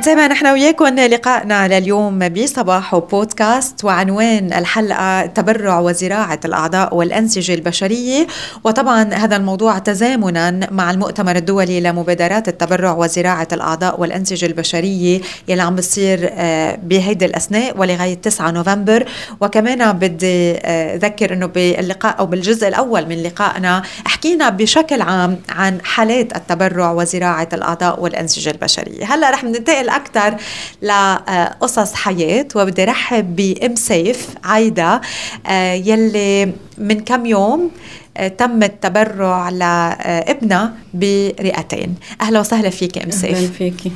بنتابع 0.00 0.26
نحن 0.26 0.46
وياكم 0.46 0.86
لقائنا 0.86 1.68
لليوم 1.68 2.28
بصباح 2.28 2.96
بودكاست 2.96 3.84
وعنوان 3.84 4.52
الحلقة 4.52 5.26
تبرع 5.26 5.78
وزراعة 5.78 6.40
الأعضاء 6.44 6.94
والأنسجة 6.94 7.54
البشرية. 7.54 8.26
وطبعا 8.64 9.14
هذا 9.14 9.36
الموضوع 9.36 9.78
تزامنا 9.78 10.68
مع 10.70 10.90
المؤتمر 10.90 11.36
الدولي 11.36 11.80
لمبادرات 11.80 12.48
التبرع 12.48 12.92
وزراعة 12.92 13.48
الأعضاء 13.52 14.00
والأنسجة 14.00 14.46
البشرية 14.46 15.20
يلي 15.48 15.62
عم 15.62 15.76
بصير 15.76 16.30
آه، 16.32 16.78
بهيدي 16.82 17.24
الأثناء 17.24 17.78
ولغاية 17.78 18.14
9 18.14 18.50
نوفمبر. 18.50 19.04
وكمان 19.40 19.92
بدي 19.92 20.52
آه، 20.52 20.96
أذكر 20.96 21.32
أنه 21.32 21.46
باللقاء 21.46 22.18
أو 22.18 22.26
بالجزء 22.26 22.68
الأول 22.68 23.06
من 23.06 23.22
لقائنا 23.22 23.82
حكينا 24.04 24.48
بشكل 24.48 25.02
عام 25.02 25.38
عن 25.48 25.78
حالات 25.84 26.36
التبرع 26.36 26.90
وزراعة 26.90 27.48
الأعضاء 27.52 28.00
والأنسجة 28.00 28.50
البشرية. 28.50 29.14
هلأ 29.14 29.30
رح 29.30 29.44
ننتقل 29.44 29.89
أكثر 29.90 30.36
لقصص 30.82 31.94
حياة 31.94 32.48
وبدي 32.54 32.84
رحب 32.84 33.36
بأم 33.36 33.74
سيف 33.76 34.28
عايدة 34.44 35.00
آه، 35.46 35.72
يلي 35.72 36.52
من 36.78 37.00
كم 37.00 37.26
يوم 37.26 37.70
آه، 38.16 38.28
تم 38.28 38.62
التبرع 38.62 39.48
لابنها 39.48 40.72
برئتين. 40.94 41.94
أهلا 42.20 42.40
وسهلا 42.40 42.70
فيك 42.70 42.98
أم 42.98 43.10
سيف. 43.10 43.36
أهلا 43.36 43.48
فيكي. 43.48 43.92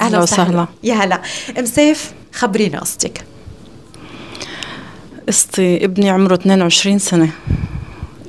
أهلا 0.00 0.18
وسهلا. 0.18 0.66
يا 0.84 0.94
هلا. 0.94 1.20
أم 1.58 1.64
سيف 1.64 2.12
خبرينا 2.32 2.80
قصتك. 2.80 3.24
قصتي 5.28 5.84
ابني 5.84 6.10
عمره 6.10 6.34
22 6.34 6.98
سنة. 6.98 7.30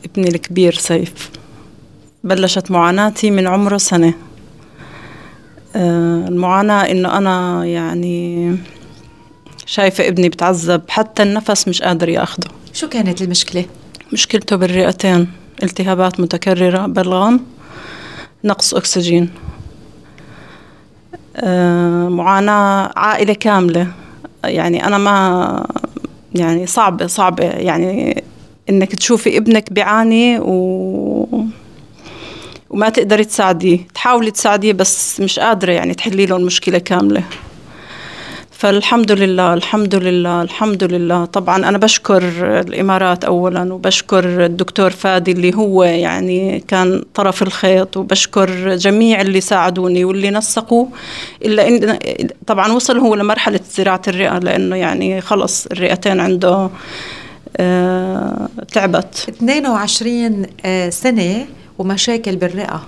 ابني 0.05 0.27
الكبير 0.27 0.73
سيف. 0.73 1.29
بلشت 2.23 2.71
معاناتي 2.71 3.31
من 3.31 3.47
عمره 3.47 3.77
سنة. 3.77 4.07
آه، 4.07 4.13
المعاناة 5.75 6.91
إنه 6.91 7.17
أنا 7.17 7.65
يعني 7.65 8.55
شايفة 9.65 10.07
ابني 10.07 10.29
بتعذب 10.29 10.81
حتى 10.89 11.23
النفس 11.23 11.67
مش 11.67 11.81
قادر 11.81 12.09
ياخده. 12.09 12.47
شو 12.73 12.89
كانت 12.89 13.21
المشكلة؟ 13.21 13.65
مشكلته 14.13 14.55
بالرئتين 14.55 15.27
التهابات 15.63 16.19
متكررة 16.19 16.87
بلغم 16.87 17.39
نقص 18.43 18.73
أكسجين. 18.73 19.29
آه، 21.35 22.09
معاناة 22.09 22.91
عائلة 22.95 23.33
كاملة. 23.33 23.87
يعني 24.43 24.85
أنا 24.87 24.97
ما 24.97 25.67
يعني 26.35 26.65
صعبة 26.67 27.07
صعبة 27.07 27.43
يعني 27.43 28.23
إنك 28.69 28.95
تشوفي 28.95 29.37
ابنك 29.37 29.73
بيعاني 29.73 30.39
و 30.39 31.08
وما 32.69 32.89
تقدري 32.89 33.25
تساعديه. 33.25 33.79
تحاولي 33.95 34.31
تساعديه 34.31 34.73
بس 34.73 35.19
مش 35.19 35.39
قادرة 35.39 35.71
يعني 35.71 35.93
تحلي 35.93 36.25
له 36.25 36.35
المشكلة 36.35 36.77
كاملة. 36.77 37.23
فالحمد 38.51 39.11
لله 39.11 39.53
الحمد 39.53 39.95
لله 39.95 40.41
الحمد 40.41 40.83
لله. 40.83 41.25
طبعا 41.25 41.57
أنا 41.69 41.77
بشكر 41.77 42.23
الإمارات 42.59 43.23
أولا 43.25 43.73
وبشكر 43.73 44.45
الدكتور 44.45 44.89
فادي 44.89 45.31
اللي 45.31 45.55
هو 45.55 45.83
يعني 45.83 46.59
كان 46.67 47.03
طرف 47.13 47.41
الخيط 47.41 47.97
وبشكر 47.97 48.75
جميع 48.75 49.21
اللي 49.21 49.41
ساعدوني 49.41 50.05
واللي 50.05 50.29
نسقوا. 50.29 50.85
إلا 51.45 51.67
إن 51.67 51.97
طبعا 52.47 52.71
وصل 52.71 52.97
هو 52.97 53.15
لمرحلة 53.15 53.59
زراعة 53.71 54.01
الرئة 54.07 54.37
لأنه 54.39 54.75
يعني 54.75 55.21
خلص 55.21 55.65
الرئتين 55.65 56.19
عنده 56.19 56.69
آه 57.57 58.49
تعبت. 58.73 59.25
22 59.29 60.45
آه، 60.65 60.89
سنة 60.89 61.45
ومشاكل 61.79 62.35
بالرئة. 62.35 62.87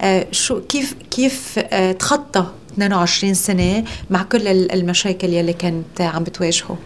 آه 0.00 0.26
شو 0.32 0.60
كيف 0.60 0.94
كيف 1.10 1.58
آه 1.58 1.92
تخطى 1.92 2.46
22 2.72 3.34
سنة 3.34 3.84
مع 4.10 4.22
كل 4.22 4.48
المشاكل 4.48 5.28
يلي 5.28 5.52
كانت 5.52 6.00
عم 6.00 6.24
بتواجهه؟ 6.24 6.78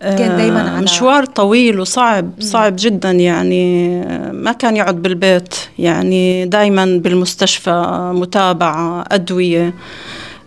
كان 0.00 0.36
دايما 0.36 0.70
على 0.70 0.82
مشوار 0.82 1.24
طويل 1.24 1.80
وصعب 1.80 2.30
صعب 2.40 2.76
جدا 2.78 3.10
يعني. 3.10 4.00
ما 4.32 4.52
كان 4.52 4.76
يقعد 4.76 5.02
بالبيت 5.02 5.54
يعني 5.78 6.46
دايما 6.46 6.84
بالمستشفى 6.84 8.10
متابعة 8.14 9.04
أدوية. 9.08 9.74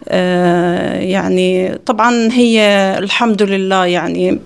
آه، 0.09 0.99
يعني 0.99 1.77
طبعا 1.85 2.29
هي 2.31 2.59
الحمد 2.97 3.41
لله 3.41 3.85
يعني 3.85 4.39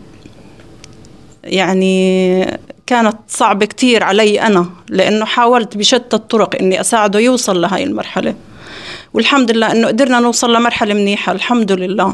يعني 1.47 2.59
كانت 2.87 3.17
صعبة 3.27 3.65
كتير 3.65 4.03
علي 4.03 4.41
أنا 4.41 4.69
لأنه 4.89 5.25
حاولت 5.25 5.77
بشتى 5.77 6.15
الطرق 6.15 6.55
إني 6.61 6.81
أساعده 6.81 7.19
يوصل 7.19 7.61
لهاي 7.61 7.83
المرحلة. 7.83 8.35
والحمد 9.13 9.51
لله 9.51 9.71
إنه 9.71 9.87
قدرنا 9.87 10.19
نوصل 10.19 10.53
لمرحلة 10.53 10.93
منيحة 10.93 11.31
الحمد 11.31 11.71
لله. 11.71 12.13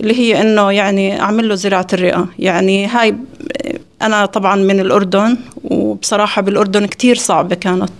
اللي 0.00 0.18
هي 0.18 0.40
إنه 0.40 0.72
يعني 0.72 1.20
أعمل 1.20 1.48
له 1.48 1.54
زراعة 1.54 1.86
الرئة. 1.92 2.26
يعني 2.38 2.86
هاي 2.86 3.14
أنا 4.02 4.26
طبعا 4.26 4.56
من 4.56 4.80
الأردن 4.80 5.38
وبصراحة 5.64 6.42
بالأردن 6.42 6.86
كتير 6.86 7.16
صعبة 7.16 7.54
كانت. 7.54 7.92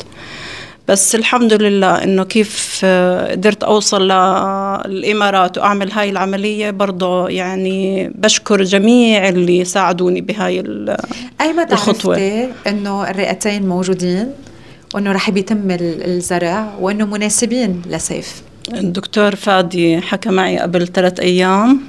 بس 0.88 1.14
الحمد 1.14 1.52
لله 1.52 2.04
إنه 2.04 2.24
كيف 2.24 2.80
آه، 2.84 3.30
قدرت 3.30 3.62
أوصل 3.62 4.02
للامارات 4.02 5.58
وأعمل 5.58 5.92
هاي 5.92 6.10
العملية 6.10 6.70
برضه 6.70 7.28
يعني 7.28 8.08
بشكر 8.14 8.62
جميع 8.62 9.28
اللي 9.28 9.64
ساعدوني 9.64 10.20
بهاي 10.20 10.60
أي 11.40 11.50
الخطوة. 11.72 12.16
إنه 12.66 13.10
الرئتين 13.10 13.68
موجودين 13.68 14.32
وإنه 14.94 15.12
رح 15.12 15.30
بيتم 15.30 15.70
الزرع 15.70 16.74
وإنه 16.80 17.06
مناسبين 17.06 17.82
لسيف؟ 17.86 18.42
الدكتور 18.74 19.34
فادي 19.34 20.00
حكى 20.00 20.30
معي 20.30 20.58
قبل 20.58 20.86
ثلاث 20.86 21.20
أيام 21.20 21.80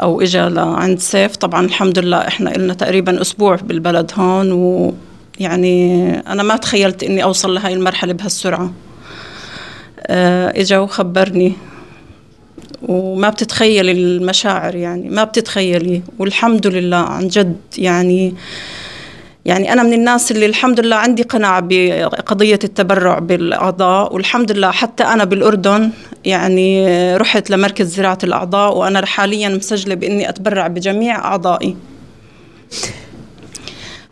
أو 0.00 0.20
اجى 0.20 0.38
لعند 0.38 0.98
سيف. 0.98 1.36
طبعا 1.36 1.66
الحمد 1.66 1.98
لله 1.98 2.18
إحنا 2.18 2.50
لنا 2.50 2.74
تقريبا 2.74 3.20
أسبوع 3.20 3.56
بالبلد 3.56 4.12
هون 4.16 4.52
و 4.52 4.94
يعني 5.40 6.10
أنا 6.18 6.42
ما 6.42 6.56
تخيلت 6.56 7.02
إني 7.02 7.22
أوصل 7.22 7.54
لهاي 7.54 7.72
المرحلة 7.74 8.12
بهالسرعة. 8.12 8.72
آه، 10.06 10.60
إجا 10.60 10.78
وخبرني. 10.78 11.52
وما 12.82 13.28
بتتخيلي 13.28 13.92
المشاعر 13.92 14.74
يعني 14.74 15.08
ما 15.08 15.24
بتتخيلي. 15.24 16.02
والحمد 16.18 16.66
لله 16.66 16.96
عن 16.96 17.28
جد 17.28 17.56
يعني 17.78 18.34
يعني 19.44 19.72
أنا 19.72 19.82
من 19.82 19.92
الناس 19.92 20.30
اللي 20.30 20.46
الحمد 20.46 20.80
لله 20.80 20.96
عندي 20.96 21.22
قناعة 21.22 21.62
بقضية 21.64 22.58
التبرع 22.64 23.18
بالأعضاء. 23.18 24.14
والحمد 24.14 24.52
لله 24.52 24.70
حتى 24.70 25.02
أنا 25.04 25.24
بالأردن 25.24 25.90
يعني 26.24 26.86
رحت 27.16 27.50
لمركز 27.50 27.94
زراعة 27.94 28.18
الأعضاء 28.24 28.76
وأنا 28.76 29.06
حاليا 29.06 29.48
مسجلة 29.48 29.94
بإني 29.94 30.28
أتبرع 30.28 30.66
بجميع 30.66 31.18
أعضائي. 31.18 31.76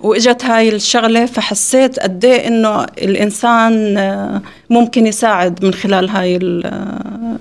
وإجت 0.02 0.44
هاي 0.44 0.68
الشغلة 0.68 1.26
فحسيت 1.26 1.98
قد 1.98 2.24
إيه 2.24 2.48
إنه 2.48 2.84
الإنسان 2.84 3.96
آه، 3.98 4.42
ممكن 4.70 5.06
يساعد 5.06 5.64
من 5.64 5.74
خلال 5.74 6.08
هاي 6.10 6.36
آه، 6.64 7.36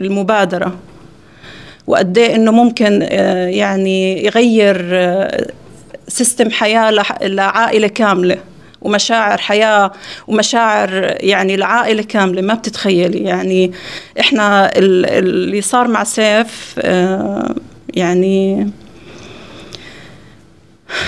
المبادرة. 0.00 0.76
وقد 1.86 2.18
إيه 2.18 2.34
إنه 2.34 2.50
ممكن 2.50 3.00
آه، 3.02 3.46
يعني 3.46 4.24
يغير 4.24 4.98
سيستم 6.08 6.50
حياة 6.50 6.90
لعائلة 7.22 7.88
كاملة. 7.88 8.36
ومشاعر 8.82 9.38
حياة 9.38 9.92
ومشاعر 10.28 11.16
يعني 11.20 11.54
العائلة 11.54 12.02
كاملة 12.02 12.42
ما 12.42 12.54
بتتخيلي. 12.54 13.18
يعني 13.18 13.72
إحنا 14.20 14.78
اللي 14.78 15.60
صار 15.60 15.88
مع 15.88 16.04
سيف 16.04 16.80
يعني 17.94 18.66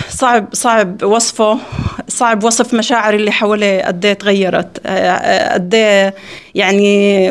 صعب 0.08 0.48
صعب 0.52 1.02
وصفه 1.02 1.58
صعب 2.08 2.44
وصف 2.44 2.74
مشاعر 2.74 3.14
اللي 3.14 3.32
حواليه 3.32 3.82
قد 3.82 4.04
إيه 4.04 4.12
تغيرت 4.12 4.80
آه، 4.86 4.90
آه، 4.90 5.54
قد 5.54 5.74
إيه 5.74 6.14
يعني 6.54 7.30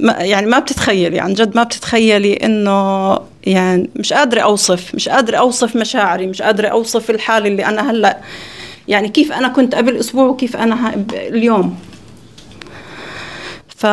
ما 0.00 0.12
يعني 0.12 0.46
ما 0.46 0.58
بتتخيلي 0.58 1.20
عن 1.20 1.34
جد 1.34 1.56
ما 1.56 1.62
بتتخيلي 1.62 2.34
إنه 2.34 3.18
يعني 3.46 3.90
مش 3.96 4.12
قادرة 4.12 4.40
أوصف 4.40 4.94
مش 4.94 5.08
قادرة 5.08 5.36
أوصف 5.36 5.76
مشاعري 5.76 6.26
مش 6.26 6.42
قادرة 6.42 6.68
أوصف 6.68 7.10
الحالة 7.10 7.46
اللي 7.46 7.66
أنا 7.66 7.90
هلأ 7.90 8.18
يعني 8.88 9.08
كيف 9.08 9.32
أنا 9.32 9.48
كنت 9.48 9.74
قبل 9.74 9.96
أسبوع 9.96 10.24
وكيف 10.24 10.56
أنا 10.56 11.04
اليوم. 11.12 11.78
ف 13.76 13.84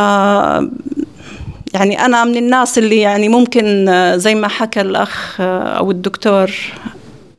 يعني 1.73 2.05
أنا 2.05 2.23
من 2.25 2.37
الناس 2.37 2.77
اللي 2.77 2.99
يعني 2.99 3.29
ممكن 3.29 3.89
آه، 3.89 4.15
زي 4.17 4.35
ما 4.35 4.47
حكى 4.47 4.81
الأخ 4.81 5.41
أو 5.41 5.91
الدكتور 5.91 6.51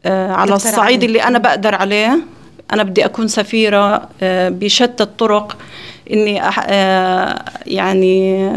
على 0.06 0.54
الصعيد 0.54 1.04
اللي 1.04 1.22
أنا 1.22 1.38
بقدر 1.38 1.74
عليه. 1.74 2.18
أنا 2.72 2.82
بدي 2.82 3.04
أكون 3.04 3.28
سفيرة 3.28 4.08
آه، 4.22 4.48
بشتى 4.48 5.02
الطرق 5.02 5.56
إني 6.12 6.42
آه، 6.42 7.44
يعني 7.66 8.50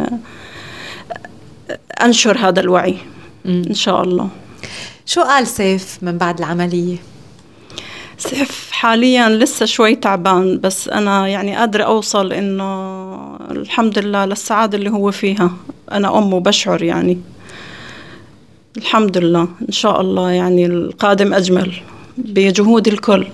أنشر 2.04 2.38
هذا 2.38 2.60
الوعي 2.60 2.98
إن 3.46 3.74
شاء 3.74 4.04
الله. 4.04 4.30
شو 5.06 5.22
قال 5.22 5.48
سيف 5.48 5.98
من 6.02 6.18
بعد 6.18 6.40
العملية؟ 6.40 6.98
سيف 8.18 8.72
حاليا 8.72 9.30
لسه 9.30 9.66
شوي 9.66 9.96
تعبان 9.96 10.60
بس 10.60 10.90
أنا 10.90 11.28
يعني 11.28 11.56
قادرة 11.56 11.84
أوصل 11.84 12.34
إنه 12.34 12.66
الحمد 13.52 14.00
لله 14.00 14.26
للسعادة 14.26 14.78
اللي 14.78 14.90
هو 14.90 15.12
فيها. 15.12 15.52
أنا 15.92 16.18
أم 16.18 16.34
وبشعر 16.34 16.84
يعني. 16.84 17.18
الحمد 18.78 19.18
لله. 19.18 19.48
إن 19.68 19.72
شاء 19.72 20.02
الله 20.02 20.32
يعني 20.32 20.66
القادم 20.66 21.34
أجمل 21.34 21.72
بجهود 22.18 22.88
الكل 22.88 23.28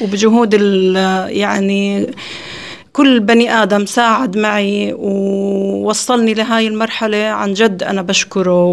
وبجهود 0.00 0.54
يعني 1.28 2.06
كل 2.92 3.20
بني 3.20 3.62
آدم 3.62 3.86
ساعد 3.86 4.38
معي 4.38 4.92
ووصلني 4.98 6.34
لهاي 6.34 6.66
المرحلة. 6.66 7.24
عن 7.24 7.52
جد 7.54 7.82
أنا 7.82 8.02
بشكره 8.02 8.64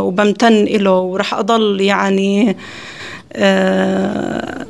وبمتن 0.00 0.64
له 0.64 0.98
ورح 0.98 1.34
أضل 1.34 1.80
يعني 1.80 2.56
آه 3.32 4.66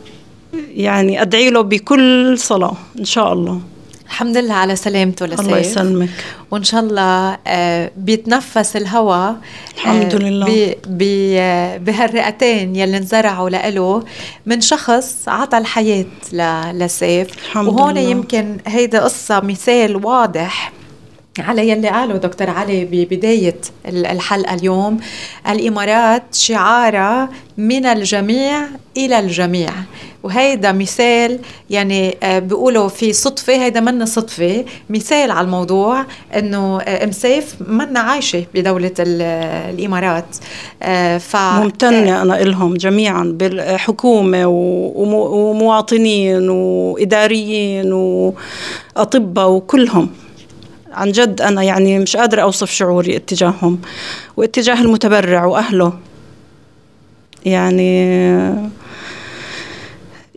يعني 0.74 1.22
أدعي 1.22 1.50
له 1.50 1.60
بكل 1.60 2.38
صلاة 2.38 2.74
إن 2.98 3.04
شاء 3.04 3.32
الله. 3.32 3.60
الحمد 4.12 4.36
لله 4.36 4.54
على 4.54 4.76
سلامته 4.76 5.26
لسيف 5.26 5.40
الله 5.40 5.58
يسلمك. 5.58 6.08
وإن 6.50 6.64
شاء 6.64 6.80
الله 6.80 7.38
آه، 7.46 7.90
بيتنفس 7.96 8.76
الهواء 8.76 9.36
الحمد 9.74 10.14
آه، 10.14 10.18
لله 10.18 10.74
بهالرئتين 11.78 12.76
يلي 12.76 12.96
انزرعوا 12.96 13.50
له 13.50 14.04
من 14.46 14.60
شخص 14.60 15.28
عطى 15.28 15.58
الحياة 15.58 16.06
لسيف. 16.72 17.28
الحمد 17.38 17.68
وهون 17.68 17.92
لله. 17.94 18.00
يمكن 18.00 18.56
هيدا 18.66 19.04
قصة 19.04 19.40
مثال 19.40 20.06
واضح 20.06 20.72
على 21.38 21.68
يلي 21.68 21.88
قاله 21.88 22.16
دكتور 22.16 22.50
علي 22.50 22.84
ببداية 22.84 23.56
الحلقة 23.86 24.54
اليوم 24.54 25.00
الإمارات 25.48 26.34
شعارة 26.34 27.28
من 27.56 27.86
الجميع 27.86 28.66
إلى 28.96 29.18
الجميع. 29.18 29.70
وهيدا 30.22 30.72
مثال 30.72 31.38
يعني 31.70 32.16
آه، 32.22 32.38
بيقولوا 32.38 32.88
في 32.88 33.12
صدفة 33.12 33.64
هيدا 33.64 33.80
من 33.80 34.06
صدفة 34.06 34.64
مثال 34.90 35.30
على 35.30 35.44
الموضوع 35.44 36.04
إنه 36.36 36.80
آه، 36.80 37.04
أم 37.04 37.12
سيف 37.12 37.54
منا 37.68 38.00
عايشة 38.00 38.44
بدولة 38.54 38.92
الإمارات. 38.98 40.36
آه، 40.82 41.18
ف 41.18 41.36
ممتنة 41.36 42.22
أنا 42.22 42.34
لهم 42.34 42.74
جميعا 42.74 43.24
بالحكومة 43.24 44.46
ومواطنين 44.46 46.50
وإداريين 46.50 47.92
وأطباء 47.92 49.50
وكلهم. 49.50 50.08
عن 50.92 51.12
جد 51.12 51.40
أنا 51.40 51.62
يعني 51.62 51.98
مش 51.98 52.16
قادرة 52.16 52.42
أوصف 52.42 52.70
شعوري 52.70 53.16
اتجاههم 53.16 53.78
واتجاه 54.36 54.80
المتبرع 54.80 55.44
وأهله. 55.44 55.92
يعني 57.44 58.06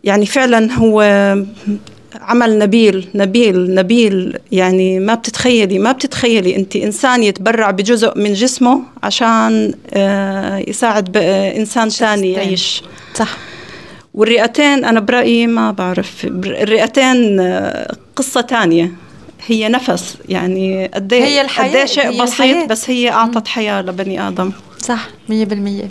يعني 0.04 0.26
فعلا 0.26 0.72
هو 0.72 1.02
عمل 2.20 2.58
نبيل 2.58 3.08
نبيل 3.14 3.74
نبيل. 3.74 4.38
يعني 4.52 5.00
ما 5.00 5.14
بتتخيلي 5.14 5.78
ما 5.78 5.92
بتتخيلي 5.92 6.56
أنت 6.56 6.76
إنسان 6.76 7.22
يتبرع 7.22 7.70
بجزء 7.70 8.18
من 8.18 8.32
جسمه 8.32 8.80
عشان 9.02 9.74
آه، 9.94 10.64
يساعد 10.68 11.16
إنسان 11.56 11.88
ثاني 11.88 12.32
يعيش. 12.32 12.82
صح. 13.14 13.36
والرئتين 14.14 14.84
أنا 14.84 15.00
برأيي 15.00 15.46
ما 15.46 15.70
بعرف 15.70 16.24
الرئتين 16.24 17.40
آه، 17.40 17.96
قصة 18.16 18.42
ثانية. 18.42 19.05
هي 19.46 19.68
نفس 19.68 20.16
يعني 20.28 20.86
قد 20.86 21.14
إيه- 21.14 21.16
هي 21.22 21.40
الحياة 21.40 21.68
قد 21.70 21.76
إيه 21.76 21.84
شيء 21.86 22.22
بسيط 22.22 22.40
الحياة. 22.40 22.66
بس 22.66 22.90
هي 22.90 23.10
أعطت 23.10 23.48
حياة 23.48 23.82
لبني 23.82 24.28
آدم. 24.28 24.52
صح 24.78 25.08
100% 25.28 25.88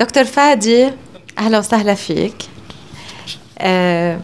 دكتور 0.00 0.24
فادي 0.24 0.90
أهلا 1.38 1.58
وسهلا 1.58 1.94
فيك. 1.94 2.34
آه 3.58 4.20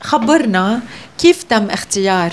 خبرنا 0.00 0.80
كيف 1.18 1.42
تم 1.42 1.70
اختيار 1.70 2.32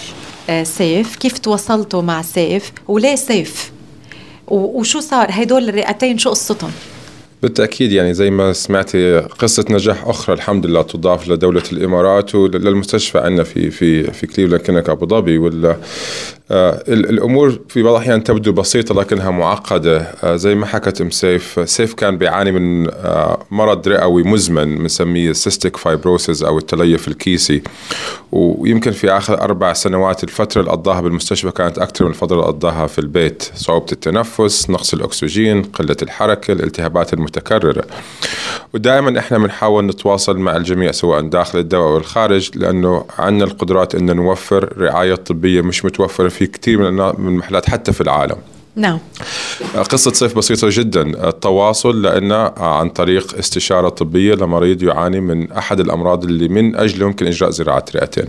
آه 0.50 0.63
سيف؟ 0.63 1.15
كيف 1.15 1.38
تواصلتوا 1.38 2.01
مع 2.01 2.21
سيف؟ 2.21 2.71
وليه 2.88 3.15
سيف؟ 3.15 3.71
وشو 4.47 5.00
صار؟ 5.00 5.27
هدول 5.31 5.69
الرئتين 5.69 6.18
شو 6.18 6.30
قصتهم؟ 6.30 6.71
بالتأكيد 7.41 7.91
يعني 7.91 8.13
زي 8.13 8.29
ما 8.31 8.53
سمعتي 8.53 9.19
قصة 9.19 9.65
نجاح 9.69 10.07
أخرى 10.07 10.35
الحمد 10.35 10.65
لله 10.65 10.81
تضاف 10.81 11.27
لدولة 11.27 11.63
الإمارات 11.71 12.35
وللمستشفى 12.35 13.17
عندنا 13.19 13.43
في 13.43 13.71
في 13.71 14.11
في 14.11 14.27
Cleveland 14.27 14.61
Clinic 14.61 14.89
أبو 14.89 15.07
ظبي 15.07 15.37
الأمور 16.51 17.59
في 17.69 17.83
بعض 17.83 17.94
الأحيان 17.94 18.23
تبدو 18.23 18.51
بسيطة 18.51 18.95
لكنها 18.95 19.31
معقدة. 19.31 19.97
آه 20.23 20.35
زي 20.35 20.55
ما 20.55 20.65
حكت 20.65 21.01
أم 21.01 21.09
سيف 21.09 21.69
سيف 21.69 21.94
كان 21.94 22.17
بيعاني 22.17 22.51
من 22.51 22.89
آه 22.89 23.45
مرض 23.51 23.88
رئوي 23.88 24.23
مزمن 24.23 24.77
بنسميه 24.77 25.31
cystic 25.31 25.77
fibrosis 25.77 26.44
أو 26.44 26.57
التليف 26.57 27.07
الكيسي. 27.07 27.61
ويمكن 28.31 28.91
في 28.91 29.11
آخر 29.11 29.41
أربع 29.41 29.73
سنوات 29.73 30.23
الفترة 30.23 30.61
اللي 30.61 30.71
قضاها 30.71 31.01
بالمستشفى 31.01 31.51
كانت 31.51 31.77
أكثر 31.79 32.05
من 32.05 32.11
الفترة 32.11 32.35
اللي 32.35 32.47
قضاها 32.47 32.88
في 32.88 32.99
البيت. 32.99 33.44
صعوبة 33.55 33.85
التنفس 33.91 34.69
نقص 34.69 34.94
الأكسجين 34.94 35.61
قلة 35.61 35.97
الحركة 36.01 36.51
الالتهابات 36.51 37.13
المتكررة. 37.13 37.83
ودائما 38.73 39.19
إحنا 39.19 39.38
بنحاول 39.38 39.85
نتواصل 39.85 40.38
مع 40.38 40.55
الجميع 40.55 40.91
سواء 40.91 41.21
داخل 41.21 41.59
الدولة 41.59 41.88
أو 41.88 41.97
الخارج 41.97 42.51
لأنه 42.55 43.05
عندنا 43.19 43.44
القدرات 43.45 43.95
إن 43.95 44.15
نوفر 44.15 44.73
رعاية 44.77 45.15
طبية 45.15 45.61
مش 45.61 45.85
متوفرة 45.85 46.27
في 46.37 46.47
كثير 46.47 46.91
من 46.91 47.27
المحلات 47.27 47.69
حتى 47.69 47.93
في 47.93 48.01
العالم. 48.01 48.37
نعم. 48.77 49.00
قصة 49.89 50.12
سيف 50.11 50.38
بسيطة 50.38 50.68
جدا. 50.71 51.01
التواصل 51.29 52.01
لأنه 52.01 52.51
عن 52.57 52.89
طريق 52.89 53.38
استشارة 53.38 53.89
طبية 53.89 54.35
لمريض 54.35 54.83
يعاني 54.83 55.19
من 55.19 55.51
أحد 55.51 55.79
الأمراض 55.79 56.24
اللي 56.24 56.47
من 56.47 56.75
أجله 56.75 57.06
يمكن 57.06 57.27
إجراء 57.27 57.50
زراعة 57.50 57.85
رئتين. 57.95 58.27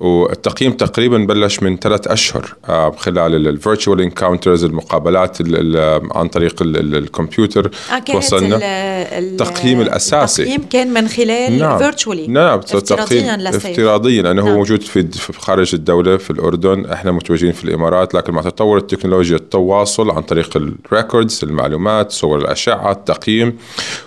والتقييم 0.00 0.72
تقريبا 0.72 1.18
بلش 1.18 1.62
من 1.62 1.76
ثلاث 1.76 2.06
أشهر 2.06 2.54
آه، 2.68 2.90
خلال 2.90 3.48
ال 3.48 3.54
virtual 3.54 4.00
encounters 4.00 4.64
المقابلات 4.64 5.38
عن 6.16 6.28
طريق 6.28 6.62
الكمبيوتر. 6.62 7.70
آه، 7.92 8.16
وصلنا 8.16 8.58
التقييم 9.18 9.80
الأساسي. 9.80 10.42
التقييم 10.42 10.68
كان 10.70 10.92
من 10.92 11.08
خلال 11.08 11.58
نعم. 11.58 11.78
virtually 11.78 12.26
نعم 12.26 12.58
افتراضيا 12.58 13.48
افتراضيا 13.48 14.22
لأنه 14.22 14.42
نعم. 14.42 14.50
هو 14.50 14.56
موجود 14.56 14.82
في 14.82 15.32
خارج 15.38 15.74
الدولة 15.74 16.16
في 16.16 16.30
الأردن. 16.30 16.86
إحنا 16.86 17.12
متواجدين 17.12 17.52
في 17.52 17.64
الإمارات 17.64 18.14
لكن 18.14 18.32
مع 18.32 18.42
تطور 18.42 18.78
التكنولوجيا 18.78 19.36
التطور 19.36 19.67
التواصل 19.68 20.10
عن 20.10 20.22
طريق 20.22 20.56
ال 20.56 20.66
records 20.66 21.40
المعلومات 21.42 22.12
صور 22.12 22.38
الأشعة 22.38 22.92
التقييم. 22.92 23.56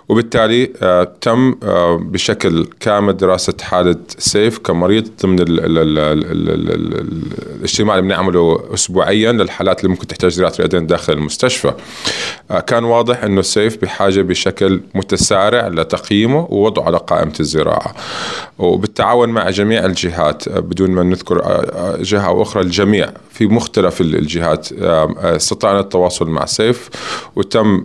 وبالتالي 0.09 0.71
آه، 0.81 1.13
تم 1.21 1.55
آه، 1.63 1.95
بشكل 1.95 2.67
كامل 2.79 3.17
دراسة 3.17 3.53
حالة 3.61 3.95
سيف 4.17 4.57
كمريض 4.57 5.07
ضمن 5.21 5.39
ال 5.39 5.59
ال 5.59 5.77
ال 5.77 6.00
ال 6.00 6.50
ال 6.50 6.71
ال 6.71 7.24
الاجتماع 7.55 7.95
اللي 7.95 8.07
بنعمله 8.07 8.63
أسبوعيا 8.74 9.31
للحالات 9.31 9.79
اللي 9.79 9.89
ممكن 9.89 10.07
تحتاج 10.07 10.31
زراعة 10.31 10.53
اليدين 10.59 10.88
داخل 10.88 11.13
المستشفى. 11.13 11.74
آه، 12.51 12.59
كان 12.59 12.83
واضح 12.83 13.24
أنه 13.24 13.41
سيف 13.41 13.81
بحاجة 13.81 14.21
بشكل 14.21 14.81
متسارع 14.95 15.67
لتقييمه 15.67 16.47
ووضعه 16.50 16.86
على 16.86 16.97
قائمة 16.97 17.33
الزراعة. 17.39 17.95
وبالتعاون 18.59 19.29
مع 19.29 19.50
جميع 19.50 19.86
الجهات 19.86 20.50
بدون 20.50 20.91
ما 20.91 21.03
نذكر 21.03 21.65
جهة 22.01 22.27
أو 22.27 22.41
أخرى 22.41 22.63
الجميع 22.63 23.09
في 23.31 23.47
مختلف 23.47 24.01
الجهات 24.01 24.67
استطعنا 25.51 25.79
التواصل 25.79 26.29
مع 26.29 26.46
سيف 26.46 26.89
وتم 27.36 27.84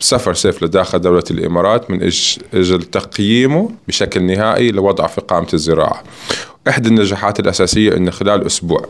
سفر 0.00 0.34
سيف 0.34 0.62
لداخل 0.62 1.00
دولة 1.00 1.24
الإمارات 1.30 1.90
من 1.90 2.02
أجل 2.54 2.82
تقييمه 2.82 3.70
بشكل 3.88 4.22
نهائي 4.22 4.70
لوضعه 4.70 5.06
في 5.06 5.20
قائمة 5.20 5.48
الزراعة. 5.54 6.02
إحدى 6.68 6.88
النجاحات 6.88 7.40
الأساسية 7.40 7.96
أن 7.96 8.10
خلال 8.10 8.46
أسبوع 8.46 8.86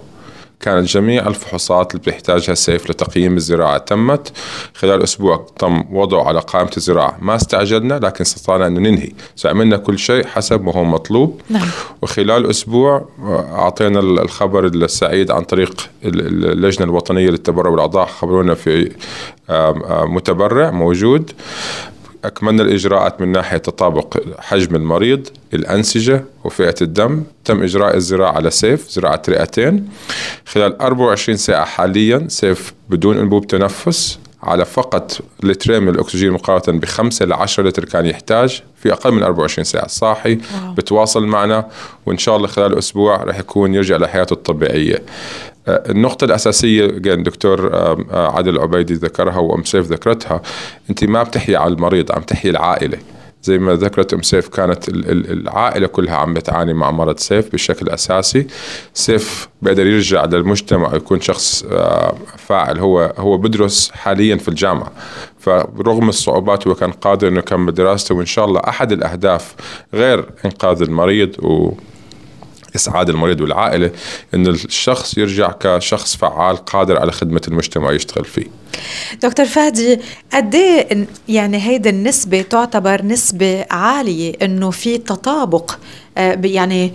كانت 0.60 0.86
جميع 0.86 1.26
الفحوصات 1.28 1.94
اللي 1.94 2.04
بيحتاجها 2.06 2.52
السيف 2.52 2.90
لتقييم 2.90 3.36
الزراعة 3.36 3.78
تمت. 3.78 4.32
خلال 4.74 5.02
أسبوع 5.02 5.46
تم 5.58 5.84
وضعه 5.90 6.28
على 6.28 6.40
قائمة 6.40 6.70
الزراعة. 6.76 7.16
ما 7.20 7.36
استعجلنا 7.36 7.94
لكن 7.94 8.20
استطعنا 8.20 8.66
أن 8.66 8.74
ننهي. 8.74 9.12
عملنا 9.44 9.76
كل 9.76 9.98
شيء 9.98 10.26
حسب 10.26 10.62
ما 10.62 10.72
هو 10.72 10.84
مطلوب. 10.84 11.40
نعم. 11.50 11.68
وخلال 12.02 12.50
أسبوع 12.50 13.08
أعطينا 13.52 14.00
الخبر 14.00 14.66
السعيد 14.66 15.30
عن 15.30 15.42
طريق 15.42 15.90
اللجنة 16.04 16.86
الوطنية 16.86 17.30
للتبرع 17.30 17.70
بالأعضاء 17.70 18.06
خبرونا 18.06 18.54
في 18.54 18.92
متبرع 19.90 20.70
موجود. 20.70 21.32
أكملنا 22.26 22.62
الإجراءات 22.62 23.20
من 23.20 23.32
ناحية 23.32 23.56
تطابق 23.56 24.16
حجم 24.38 24.76
المريض 24.76 25.28
الأنسجة 25.54 26.24
وفئة 26.44 26.74
الدم. 26.82 27.22
تم 27.44 27.62
إجراء 27.62 27.96
الزراعة 27.96 28.32
على 28.32 28.50
سيف 28.50 28.88
زراعة 28.88 29.22
رئتين. 29.28 29.88
خلال 30.46 30.80
24 30.80 31.36
ساعة 31.36 31.64
حاليا 31.64 32.26
سيف 32.28 32.74
بدون 32.88 33.18
أنبوب 33.18 33.46
تنفس. 33.46 34.18
على 34.42 34.64
فقط 34.64 35.18
لترين 35.42 35.82
من 35.82 35.88
الأكسجين 35.88 36.32
مقارنة 36.32 36.80
بخمسة 36.80 37.26
ل 37.26 37.32
10 37.32 37.68
لتر 37.68 37.84
كان 37.84 38.06
يحتاج. 38.06 38.62
في 38.82 38.92
أقل 38.92 39.12
من 39.12 39.22
24 39.22 39.64
ساعة 39.64 39.86
صاحي. 39.86 40.32
واو. 40.32 40.74
بتواصل 40.74 41.26
معنا 41.26 41.68
وإن 42.06 42.18
شاء 42.18 42.36
الله 42.36 42.48
خلال 42.48 42.78
أسبوع 42.78 43.16
راح 43.16 43.38
يكون 43.38 43.74
يرجع 43.74 43.96
لحياته 43.96 44.34
الطبيعية. 44.34 44.94
آه، 44.94 45.00
النقطة 45.68 46.24
الأساسية 46.24 46.86
كان 46.86 47.22
دكتور 47.22 47.74
آه، 47.74 48.32
عادل 48.36 48.58
عبيدي 48.58 48.94
ذكرها 48.94 49.38
وأم 49.38 49.64
سيف 49.64 49.86
ذكرتها 49.86 50.42
أنت 50.90 51.04
ما 51.04 51.22
بتحيي 51.22 51.56
على 51.56 51.74
المريض 51.74 52.12
عم 52.12 52.22
تحيي 52.22 52.50
العائلة. 52.50 52.98
زي 53.42 53.58
ما 53.58 53.74
ذكرت 53.74 54.14
أم 54.14 54.22
سيف 54.22 54.48
كانت 54.48 54.88
العائلة 54.88 55.86
كلها 55.86 56.16
عم 56.16 56.34
بتعاني 56.34 56.74
مع 56.74 56.90
مرض 56.90 57.18
سيف 57.18 57.52
بشكل 57.52 57.88
أساسي. 57.88 58.46
سيف 58.94 59.48
بقدر 59.62 59.86
يرجع 59.86 60.24
للمجتمع 60.24 60.92
ويكون 60.92 61.20
شخص 61.20 61.64
آه، 61.70 62.14
فاعل. 62.36 62.78
هو 62.78 63.14
هو 63.18 63.38
بدرس 63.38 63.90
حاليا 63.90 64.36
في 64.36 64.48
الجامعة. 64.48 64.92
فرغم 65.38 66.08
الصعوبات 66.08 66.66
هو 66.66 66.74
كان 66.74 66.90
قادر 66.90 67.28
إنه 67.28 67.38
يكمل 67.38 67.74
دراسته 67.74 68.14
وإن 68.14 68.26
شاء 68.26 68.44
الله 68.44 68.60
أحد 68.68 68.92
الأهداف 68.92 69.54
غير 69.94 70.24
إنقاذ 70.44 70.82
المريض 70.82 71.44
و 71.44 71.72
إسعاد 72.76 73.08
المريض 73.08 73.40
والعائلة 73.40 73.90
إن 74.34 74.46
الشخص 74.46 75.18
يرجع 75.18 75.52
كشخص 75.60 76.16
فعال 76.16 76.56
قادر 76.56 76.98
على 76.98 77.12
خدمة 77.12 77.42
المجتمع 77.48 77.92
يشتغل 77.92 78.24
فيه. 78.24 78.46
دكتور 79.22 79.46
فادي 79.46 80.00
قد 80.32 80.54
إيه 80.54 81.06
يعني 81.28 81.58
هيدي 81.58 81.88
النسبة 81.88 82.42
تعتبر 82.42 83.04
نسبة 83.04 83.66
عالية 83.70 84.32
إنه 84.42 84.70
في 84.70 84.98
تطابق 84.98 85.78
آه، 86.18 86.40
يعني 86.44 86.92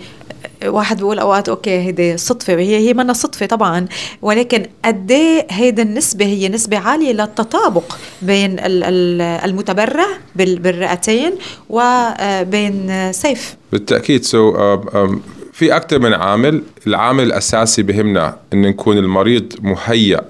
واحد 0.66 0.96
بيقول 0.96 1.18
أوقات 1.18 1.48
أوكي 1.48 1.78
هيدي 1.78 2.16
صدفة 2.16 2.52
هي 2.52 2.76
هي 2.76 2.94
منا 2.94 3.12
صدفة 3.12 3.46
طبعا 3.46 3.86
ولكن 4.22 4.66
قد 4.84 5.10
إيه 5.10 5.46
هيدي 5.50 5.82
النسبة 5.82 6.24
هي 6.24 6.48
نسبة 6.48 6.78
عالية 6.78 7.12
للتطابق 7.12 7.96
بين 8.22 8.56
المتبرع 8.60 10.06
بالرئتين 10.36 11.32
وبين 11.68 12.90
آه، 12.90 13.12
سيف 13.12 13.56
بالتأكيد 13.72 14.24
سو 14.24 14.52
so, 14.52 14.86
um, 14.88 15.31
في 15.52 15.76
أكثر 15.76 15.98
من 15.98 16.14
عامل 16.14 16.62
العامل 16.86 17.24
الأساسي 17.24 17.82
بهمنا 17.82 18.36
أن 18.52 18.62
نكون 18.62 18.98
المريض 18.98 19.52
مهيأ 19.62 20.20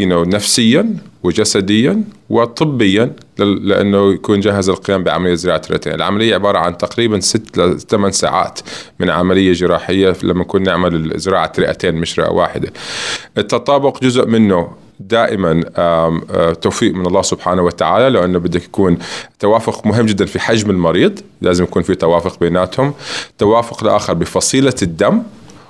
you 0.00 0.04
know, 0.04 0.28
نفسيا 0.28 0.96
وجسديا 1.22 2.04
وطبيا 2.30 3.12
لأنه 3.38 4.12
يكون 4.12 4.40
جاهز 4.40 4.70
للقيام 4.70 5.04
بعملية 5.04 5.34
زراعة 5.34 5.62
الرئتين، 5.66 5.94
العملية 5.94 6.34
عبارة 6.34 6.58
عن 6.58 6.78
تقريبا 6.78 7.20
ست 7.20 7.58
ل 7.58 7.80
8 7.80 8.12
ساعات 8.12 8.60
من 9.00 9.10
عملية 9.10 9.52
جراحية 9.52 10.16
لما 10.22 10.40
نكون 10.40 10.62
نعمل 10.62 11.12
زراعة 11.18 11.52
رئتين 11.58 11.94
مش 11.94 12.20
رئه 12.20 12.30
واحدة. 12.30 12.72
التطابق 13.38 14.02
جزء 14.02 14.26
منه 14.26 14.70
دائما 15.00 15.60
توفيق 16.52 16.94
من 16.94 17.06
الله 17.06 17.22
سبحانه 17.22 17.62
وتعالى 17.62 18.10
لأنه 18.10 18.38
بدك 18.38 18.64
يكون 18.64 18.98
توافق 19.38 19.86
مهم 19.86 20.06
جدا 20.06 20.26
في 20.26 20.40
حجم 20.40 20.70
المريض 20.70 21.20
لازم 21.40 21.64
يكون 21.64 21.82
في 21.82 21.94
توافق 21.94 22.40
بيناتهم 22.40 22.94
توافق 23.38 23.84
الآخر 23.84 24.14
بفصيلة 24.14 24.74
الدم 24.82 25.22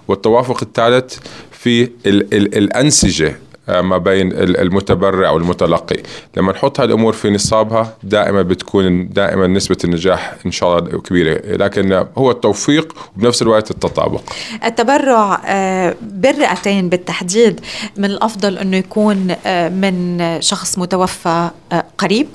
والتوافق 0.09 0.62
الثالث 0.62 1.19
في 1.52 1.83
ال 1.83 1.90
ال 2.07 2.57
الأنسجة. 2.57 3.28
آه، 3.28 3.43
ما 3.68 3.99
بين 3.99 4.33
المتبرع 4.33 5.30
والمتلقي. 5.30 6.02
لما 6.37 6.52
نحط 6.52 6.80
هالامور 6.80 7.12
في 7.12 7.30
نصابها 7.30 7.97
دائما 8.02 8.42
بتكون 8.42 9.09
دائما 9.09 9.47
نسبة 9.47 9.76
النجاح 9.85 10.35
إن 10.47 10.50
شاء 10.50 10.78
الله 10.78 11.00
كبيرة. 11.00 11.56
لكن 11.56 12.06
هو 12.18 12.30
التوفيق 12.30 12.94
وبنفس 13.16 13.42
الوقت 13.42 13.71
التطابق. 13.71 14.21
التبرع 14.64 15.40
آه، 15.47 15.94
بالرئتين 16.02 16.88
بالتحديد 16.88 17.61
من 17.97 18.04
الأفضل 18.04 18.59
إنه 18.59 18.76
يكون 18.76 19.35
آه، 19.47 19.68
من 19.68 20.18
شخص 20.40 20.78
متوفى 20.78 21.50
قريب 21.99 22.28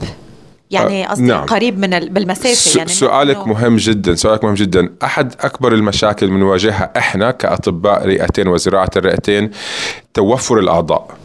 يعني 0.71 1.05
قصدي 1.05 1.23
نعم. 1.23 1.45
قريب 1.45 1.79
من 1.79 1.99
بالمسافة 1.99 2.77
يعني 2.77 2.89
سؤالك 2.89 3.47
مهم 3.47 3.75
جدا 3.75 4.15
سؤالك 4.15 4.43
مهم 4.43 4.53
جدا 4.53 4.89
أحد 5.03 5.33
أكبر 5.41 5.73
المشاكل 5.73 6.27
بنواجهها 6.27 6.93
إحنا 6.97 7.31
كأطباء 7.31 8.05
رئتين 8.05 8.47
وزراعة 8.47 8.89
الرئتين 8.97 9.51
توفر 10.13 10.59
الأعضاء 10.59 11.17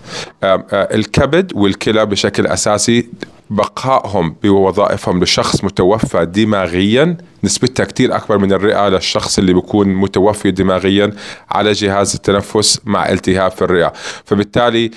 الكبد 0.73 1.53
والكلى 1.55 2.07
بشكل 2.07 2.47
أساسي 2.47 3.09
بقائهم 3.51 4.37
بوظائفهم 4.43 5.23
لشخص 5.23 5.65
متوفى 5.65 6.25
دماغيا. 6.25 7.17
نسبتها 7.45 7.85
كتير 7.85 8.17
أكبر 8.17 8.39
من 8.39 8.53
الرئة 8.53 8.89
للشخص 8.89 9.39
اللي 9.39 9.53
بيكون 9.53 9.89
متوفي 9.89 10.51
دماغيا 10.51 11.11
على 11.51 11.73
جهاز 11.73 12.15
التنفس 12.15 12.81
مع 12.85 13.09
التهاب 13.09 13.51
في 13.51 13.63
الرئة. 13.63 13.93
فبالتالي 14.25 14.91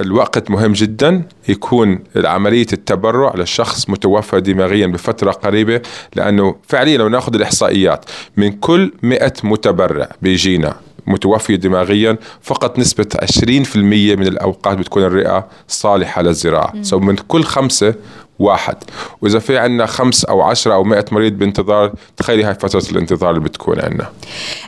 الوقت 0.00 0.50
مهم 0.50 0.72
جدا 0.72 1.22
يكون 1.48 1.98
عملية 2.16 2.66
التبرع 2.72 3.34
للشخص 3.36 3.90
متوفى 3.90 4.40
دماغيا 4.40 4.86
بفترة 4.86 5.30
قريبة 5.30 5.80
لأنه 6.14 6.56
فعليا 6.68 6.98
لو 6.98 7.08
نأخذ 7.08 7.34
الإحصائيات 7.34 8.04
من 8.36 8.52
كل 8.52 8.92
100 9.02 9.32
متبرع 9.44 10.08
بيجينا. 10.22 10.87
متوفية 11.08 11.56
دماغيا 11.56 12.18
فقط 12.42 12.78
نسبة 12.78 13.06
20% 13.22 13.76
من 13.76 14.26
الأوقات 14.26 14.78
بتكون 14.78 15.02
الرئة 15.02 15.48
صالحة 15.68 16.22
للزراعة. 16.22 16.82
سو 16.82 16.98
من 16.98 17.16
كل 17.16 17.44
خمسة 17.44 17.94
واحد. 18.38 18.76
وإذا 19.22 19.38
في 19.38 19.58
عندنا 19.58 19.86
خمس 19.86 20.24
أو 20.24 20.42
عشرة 20.42 20.74
أو 20.74 20.84
مئة 20.84 21.04
مريض 21.12 21.32
بانتظار 21.32 21.92
تخيلي 22.16 22.44
هاي 22.44 22.54
فترة 22.54 22.82
الانتظار 22.92 23.30
اللي 23.30 23.40
بتكون 23.40 23.80
عندنا 23.80 24.08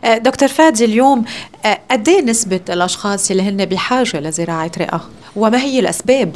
أه، 0.04 0.18
دكتور 0.18 0.48
فادي 0.48 0.84
اليوم 0.84 1.24
أه، 1.64 1.78
قد 1.90 2.08
إيه 2.08 2.22
نسبة 2.22 2.60
الأشخاص 2.70 3.30
اللي 3.30 3.42
هن 3.42 3.64
بحاجة 3.64 4.20
لزراعة 4.20 4.70
رئة؟ 4.78 5.00
وما 5.36 5.58
هي 5.58 5.80
الأسباب؟ 5.80 6.32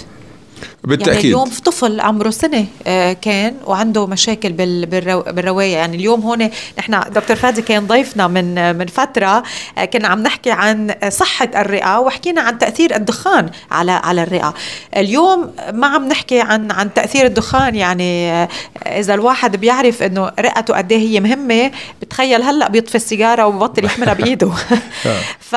بالتأكيد. 0.85 1.15
يعني 1.15 1.27
اليوم 1.27 1.51
في 1.51 1.63
طفل 1.63 2.01
عمره 2.01 2.31
سنة 2.31 2.67
آه، 2.87 3.13
كان 3.13 3.55
وعنده 3.67 4.07
مشاكل 4.07 4.53
بالرواية. 4.53 5.73
يعني 5.77 5.97
اليوم 5.97 6.21
هون 6.21 6.51
نحن 6.79 7.01
دكتور 7.15 7.37
فادي 7.37 7.63
كان 7.63 7.87
ضيفنا 7.87 8.29
من 8.29 8.77
من 8.79 8.87
فترة 8.87 9.43
آه، 9.79 9.85
كنا 9.85 10.09
عم 10.09 10.23
نحكي 10.23 10.51
عن 10.51 10.95
صحة 11.09 11.49
الرئة 11.57 11.99
وحكينا 11.99 12.41
عن 12.41 12.59
تأثير 12.59 12.97
الدخان 12.97 13.51
على 13.71 13.93
على 13.93 14.23
الرئة. 14.23 14.55
اليوم 14.97 15.51
ما 15.73 15.87
عم 15.87 16.09
نحكي 16.09 16.41
عن 16.41 16.71
عن 16.71 16.95
تأثير 16.95 17.27
الدخان. 17.27 17.75
يعني 17.75 18.31
آه، 18.33 18.49
إذا 18.87 19.15
الواحد 19.15 19.57
بيعرف 19.57 20.03
إنه 20.03 20.31
رئته 20.41 20.75
قد 20.77 20.93
إيه 20.93 20.99
هي 20.99 21.21
مهمة 21.21 21.71
بتخيل 22.03 22.43
هلأ 22.43 22.69
بيطفي 22.69 22.95
السيجارة 22.95 23.47
وببطل 23.47 23.85
يحملها 23.85 24.15
بإيده. 24.25 24.51
ف 25.51 25.57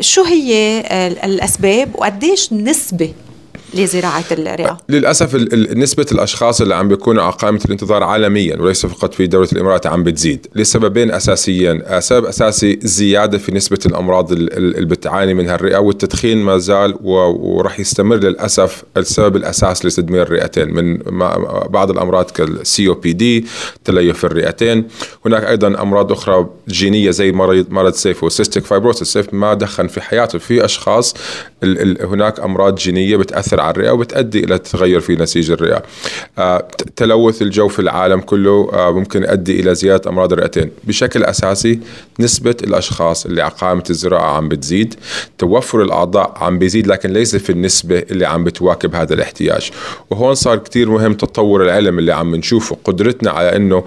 شو 0.00 0.22
هي 0.24 0.80
الأسباب 1.24 1.90
وقديش 1.94 2.52
نسبة 2.52 3.12
لزراعة 3.74 4.24
الرئة 4.30 4.78
للأسف 4.88 5.34
نسبة 5.76 6.06
الأشخاص 6.12 6.60
اللي 6.60 6.74
عم 6.74 6.88
بيكونوا 6.88 7.22
على 7.22 7.32
قائمة 7.32 7.60
الانتظار 7.64 8.02
عالميا 8.02 8.56
وليس 8.56 8.86
فقط 8.86 9.14
في 9.14 9.26
دولة 9.26 9.48
الإمارات 9.52 9.86
عم 9.86 10.02
بتزيد. 10.02 10.46
لسببين 10.54 11.10
أساسيين 11.10 11.82
سبب 12.00 12.24
أساسي 12.24 12.78
زيادة 12.82 13.38
في 13.38 13.52
نسبة 13.52 13.78
الأمراض 13.86 14.32
اللي 14.32 14.86
بتعاني 14.86 15.34
منها 15.34 15.54
الرئة 15.54 15.78
والتدخين 15.78 16.38
ما 16.38 16.58
زال 16.58 16.94
ورح 17.02 17.80
يستمر 17.80 18.16
للأسف 18.16 18.82
السبب 18.96 19.36
الأساس 19.36 19.86
لتدمير 19.86 20.22
الرئتين. 20.22 20.74
من 20.74 20.98
بعض 21.68 21.90
الأمراض 21.90 22.30
كال 22.30 22.88
COPD 22.88 23.46
تليف 23.84 24.24
الرئتين. 24.24 24.88
هناك 25.26 25.44
أيضا 25.44 25.82
أمراض 25.82 26.12
أخرى 26.12 26.46
جينية 26.68 27.10
زي 27.10 27.32
مرض 27.32 27.66
مرض 27.70 27.92
سيف 27.92 28.24
و 28.24 28.30
cystic 28.30 28.64
fibrosis 28.64 29.08
سيف 29.08 29.34
ما 29.34 29.54
دخن 29.54 29.86
في 29.86 30.00
حياته. 30.00 30.38
في 30.38 30.64
أشخاص 30.64 31.14
هناك 32.00 32.40
أمراض 32.40 32.74
جينية 32.74 33.16
بتأثر 33.16 33.60
على 33.64 33.70
الرئة 33.70 33.90
وبتؤدي 33.90 34.44
إلى 34.44 34.58
تغير 34.58 35.00
في 35.00 35.16
نسيج 35.16 35.50
الرئة. 35.50 35.82
آه، 36.38 36.68
تلوث 36.96 37.42
الجو 37.42 37.68
في 37.68 37.78
العالم 37.78 38.20
كله 38.20 38.70
آه، 38.72 38.90
ممكن 38.90 39.22
يؤدي 39.22 39.60
إلى 39.60 39.74
زيادة 39.74 40.10
أمراض 40.10 40.32
الرئتين، 40.32 40.70
بشكل 40.84 41.24
أساسي 41.24 41.80
نسبة 42.20 42.56
الأشخاص 42.62 43.26
اللي 43.26 43.42
على 43.42 43.52
قائمه 43.58 43.84
الزراعة 43.90 44.36
عم 44.36 44.48
بتزيد، 44.48 44.94
توفر 45.38 45.82
الأعضاء 45.82 46.34
عم 46.40 46.58
بيزيد 46.58 46.86
لكن 46.86 47.12
ليس 47.12 47.36
في 47.36 47.50
النسبة 47.50 47.98
اللي 48.10 48.26
عم 48.26 48.44
بتواكب 48.44 48.94
هذا 48.94 49.14
الاحتياج. 49.14 49.70
وهون 50.10 50.34
صار 50.34 50.58
كثير 50.58 50.90
مهم 50.90 51.14
تطور 51.14 51.64
العلم 51.64 51.98
اللي 51.98 52.12
عم 52.12 52.36
نشوفه، 52.36 52.76
قدرتنا 52.84 53.30
على 53.30 53.56
إنه 53.56 53.84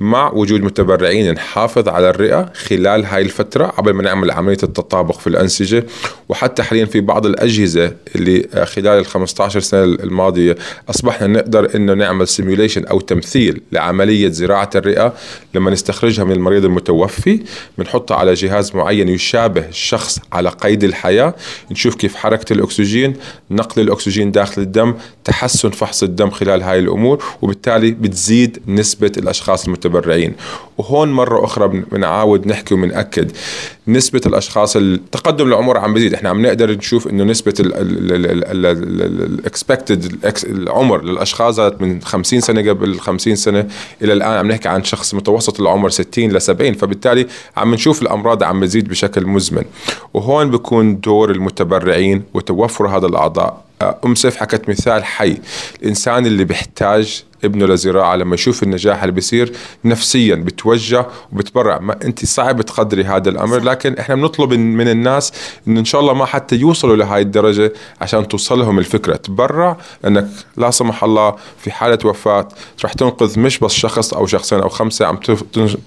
مع 0.00 0.32
وجود 0.32 0.60
متبرعين 0.60 1.32
نحافظ 1.32 1.88
على 1.88 2.10
الرئة 2.10 2.52
خلال 2.54 3.04
هاي 3.04 3.22
الفترة 3.22 3.66
قبل 3.66 3.92
ما 3.92 4.02
نعمل 4.02 4.30
عملية 4.30 4.58
التطابق 4.62 5.18
في 5.18 5.26
الأنسجة. 5.26 5.86
وحتى 6.28 6.62
حاليا 6.62 6.84
في 6.84 7.00
بعض 7.00 7.26
الأجهزة 7.26 7.92
اللي 8.16 8.48
خلال 8.64 9.06
15 9.06 9.60
سنة 9.60 9.84
الماضية 9.84 10.56
أصبحنا 10.90 11.26
نقدر 11.26 11.70
إنه 11.74 11.94
نعمل 11.94 12.28
سيميوليشن 12.28 12.84
أو 12.84 13.00
تمثيل 13.00 13.60
لعملية 13.72 14.28
زراعة 14.28 14.70
الرئة 14.74 15.14
لما 15.54 15.70
نستخرجها 15.70 16.24
من 16.24 16.32
المريض 16.32 16.64
المتوفي. 16.64 17.40
بنحطها 17.78 18.16
على 18.16 18.34
جهاز 18.34 18.76
معين 18.76 19.08
يشابه 19.08 19.68
الشخص 19.68 20.18
على 20.32 20.48
قيد 20.48 20.84
الحياة. 20.84 21.34
نشوف 21.70 21.94
كيف 21.94 22.14
حركة 22.16 22.52
الأكسجين 22.52 23.16
نقل 23.50 23.82
الأكسجين 23.82 24.32
داخل 24.32 24.62
الدم 24.62 24.94
تحسن 25.24 25.70
فحص 25.70 26.02
الدم 26.02 26.30
خلال 26.30 26.62
هاي 26.62 26.78
الأمور 26.78 27.24
وبالتالي 27.42 27.90
بتزيد 27.90 28.62
نسبة 28.66 29.12
الأشخاص 29.16 29.64
المتبرعين. 29.64 30.34
وهون 30.78 31.12
مرة 31.12 31.44
أخرى 31.44 31.68
بنعاود 31.68 32.46
نحكي 32.46 32.74
وبنأكد. 32.74 33.32
نسبة 33.88 34.20
الأشخاص 34.26 34.76
التقدم 34.76 35.48
العمر 35.48 35.78
عم 35.78 35.94
بزيد. 35.94 36.14
إحنا 36.14 36.28
عم 36.30 36.46
نقدر 36.46 36.70
نشوف 36.70 37.08
إنه 37.08 37.24
نسبة 37.24 37.54
الاكسبكتد 39.20 40.24
العمر 40.44 41.02
للأشخاص 41.02 41.58
من 41.58 42.02
50 42.02 42.40
سنة 42.40 42.70
قبل 42.70 43.00
50 43.00 43.36
سنة 43.36 43.68
إلى 44.02 44.12
الآن. 44.12 44.32
عم 44.32 44.48
نحكي 44.48 44.68
عن 44.68 44.84
شخص 44.84 45.14
متوسط 45.14 45.60
العمر 45.60 45.88
60 45.88 46.32
ل 46.32 46.40
70 46.40 46.72
فبالتالي 46.72 47.26
عم 47.56 47.74
نشوف 47.74 48.02
الأمراض 48.02 48.42
عم 48.42 48.60
بتزيد 48.60 48.88
بشكل 48.88 49.26
مزمن. 49.26 49.64
وهون 50.14 50.50
بكون 50.50 51.00
دور 51.00 51.30
المتبرعين 51.30 52.22
وتوفر 52.34 52.88
هذا 52.88 53.06
الأعضاء. 53.06 53.64
أم 54.04 54.14
سيف 54.14 54.36
حكت 54.36 54.68
مثال 54.68 55.04
حي. 55.04 55.36
الإنسان 55.82 56.26
اللي 56.26 56.44
بيحتاج 56.44 57.24
ابنه 57.44 57.66
لزراعه 57.66 58.16
لما 58.16 58.34
يشوف 58.34 58.62
النجاح 58.62 59.02
اللي 59.02 59.12
بيصير 59.14 59.52
نفسيا 59.84 60.34
بتوجه 60.34 61.06
وبتبرع. 61.32 61.78
ما 61.78 61.96
أنت 62.04 62.24
صعب 62.24 62.62
تقدري 62.62 63.04
هذا 63.04 63.30
الأمر 63.30 63.58
صح. 63.58 63.64
لكن 63.64 63.98
إحنا 63.98 64.14
بنطلب 64.14 64.52
من 64.54 64.88
الناس 64.88 65.32
انه 65.68 65.80
إن 65.80 65.84
شاء 65.84 66.00
الله 66.00 66.14
ما 66.14 66.26
حتى 66.26 66.56
يوصلوا 66.56 66.96
لهي 66.96 67.20
الدرجة 67.20 67.72
عشان 68.00 68.28
توصلهم 68.28 68.78
الفكرة. 68.78 69.16
تبرع 69.16 69.76
لأنك 70.04 70.28
لا 70.56 70.70
سمح 70.70 71.04
الله 71.04 71.34
في 71.58 71.70
حالة 71.70 71.98
وفاة 72.04 72.48
رح 72.84 72.92
تنقذ 72.92 73.40
مش 73.40 73.58
بس 73.58 73.72
شخص 73.72 74.14
أو 74.14 74.26
شخصين 74.26 74.60
أو 74.60 74.68
خمسة 74.68 75.06
عم 75.06 75.16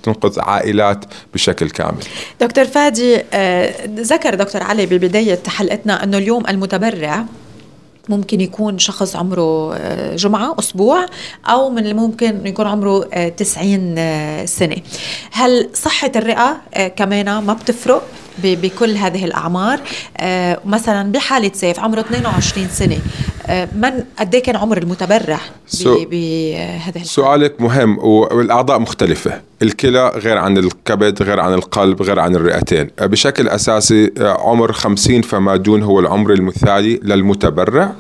تنقذ 0.04 0.40
عائلات 0.40 1.06
بشكل 1.34 1.70
كامل. 1.70 2.04
دكتور 2.42 2.66
فادي 2.66 3.22
آه، 3.34 3.74
ذكر 4.00 4.36
دكتور 4.36 4.64
علي 4.64 4.86
ببدايه 4.86 5.40
حلقتنا 5.48 6.04
أنه 6.04 6.18
اليوم 6.18 6.48
المتبرع 6.48 7.26
ممكن 8.10 8.42
يكون 8.42 8.80
شخص 8.80 9.16
عمره 9.16 9.76
آه، 9.76 10.16
جمعة 10.16 10.56
أسبوع 10.60 11.06
أو 11.46 11.70
من 11.70 11.88
الممكن 11.88 12.48
يكون 12.48 12.68
عمره 12.68 13.00
90 13.38 13.96
آه، 13.98 14.46
سنة. 14.46 14.78
هل 15.32 15.70
صحة 15.74 16.12
الرئة 16.16 16.62
كمان 16.88 17.38
ما 17.38 17.54
بتفرق 17.54 18.04
بكل 18.44 18.96
هذه 18.96 19.26
الأعمار؟ 19.26 19.80
مثلا 20.66 21.12
بحالة 21.12 21.52
سيف 21.54 21.80
عمره 21.80 22.00
22 22.00 22.70
سنة. 22.70 22.98
من 23.76 24.04
قد 24.20 24.36
إيه 24.36 24.44
كان 24.44 24.56
عمر 24.56 24.78
المتبرع 24.78 25.40
بهذه 25.86 27.04
سؤالك 27.04 27.62
مهم 27.62 28.00
والأعضاء 28.00 28.80
مختلفة. 28.80 29.42
الكلى 29.62 30.12
غير 30.16 30.38
عن 30.38 30.58
الكبد 30.58 31.24
غير 31.24 31.40
عن 31.40 31.54
القلب 31.54 32.02
غير 32.02 32.20
عن 32.20 32.36
الرئتين. 32.36 32.90
بشكل 33.02 33.48
أساسي 33.48 34.12
عمر 34.20 34.72
50 34.72 35.22
فما 35.22 35.56
دون 35.56 35.84
هو 35.84 36.00
العمر 36.00 36.34
المثالي 36.34 37.00
للمتبرع. 37.04 37.94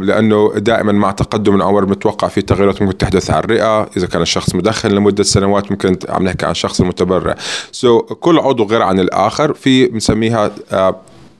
لأنه 0.00 0.52
دائما 0.56 0.92
مع 0.92 1.10
تقدم 1.10 1.54
العمر 1.54 1.86
متوقع 1.86 2.28
في 2.28 2.42
تغيرات 2.42 2.82
ممكن 2.82 2.98
تحدث 2.98 3.30
على 3.30 3.44
الرئة. 3.44 3.90
إذا 3.96 4.06
كان 4.06 4.22
الشخص 4.22 4.54
مدخن 4.54 4.90
لمدة 4.90 5.22
سنوات 5.22 5.70
ممكن 5.70 5.96
عم 6.08 6.24
نحكي 6.24 6.46
عن 6.46 6.52
الشخص 6.52 6.80
المتبرع 6.80 7.34
سو 7.72 8.00
so, 8.00 8.12
كل 8.12 8.38
عضو 8.38 8.64
غير 8.64 8.82
عن 8.82 9.00
الآخر. 9.00 9.54
في 9.54 9.86
بنسميها 9.86 10.50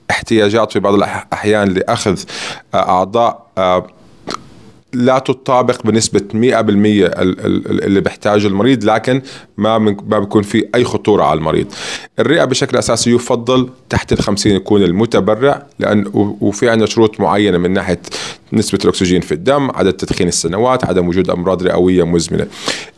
احتياجات 0.09 0.71
في 0.71 0.79
بعض 0.79 0.93
الأحيان 0.93 1.67
لأخذ 1.73 2.19
آه، 2.73 2.89
أعضاء 2.89 3.47
آه، 3.57 3.87
لا 4.93 5.19
تطابق 5.19 5.81
بنسبة 5.83 6.19
100% 6.19 6.33
اللي 6.33 8.01
بيحتاجه 8.01 8.47
المريض 8.47 8.83
لكن 8.83 9.21
ما 9.57 9.77
ما 9.77 10.19
بيكون 10.19 10.43
في 10.43 10.65
أي 10.75 10.83
خطورة 10.83 11.23
على 11.23 11.37
المريض. 11.37 11.67
الرئة 12.19 12.45
بشكل 12.45 12.77
أساسي 12.77 13.11
يفضل 13.11 13.69
تحت 13.89 14.13
ال 14.13 14.19
50 14.19 14.51
يكون 14.51 14.83
المتبرع 14.83 15.63
لأن 15.79 16.05
وفي 16.41 16.69
عندنا 16.69 16.85
شروط 16.87 17.19
معينة 17.19 17.57
من 17.57 17.71
ناحية 17.71 18.01
نسبة 18.53 18.79
الأكسجين 18.83 19.21
في 19.21 19.31
الدم 19.31 19.71
عدد 19.71 19.93
تدخين 19.93 20.27
السنوات 20.27 20.85
عدم 20.85 21.07
وجود 21.07 21.29
أمراض 21.29 21.63
رئوية 21.63 22.03
مزمنة. 22.03 22.47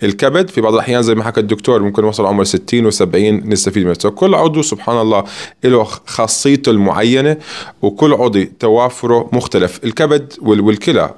الكبد 0.03 0.49
في 0.49 0.61
بعض 0.61 0.73
الأحيان 0.73 1.03
زي 1.03 1.15
ما 1.15 1.23
حكى 1.23 1.39
الدكتور 1.39 1.81
ممكن 1.81 2.03
يوصل 2.03 2.25
عمر 2.25 2.43
60 2.43 2.91
و70 2.91 3.15
نستفيد 3.45 3.85
منه. 3.85 3.93
كل 3.93 4.35
عضو 4.35 4.61
سبحان 4.61 5.01
الله 5.01 5.23
له 5.63 5.83
خاصيته 6.05 6.69
المعينة 6.69 7.37
وكل 7.81 8.13
عضو 8.13 8.43
توافره 8.59 9.29
مختلف. 9.31 9.79
الكبد 9.83 10.33
والكلى 10.41 11.13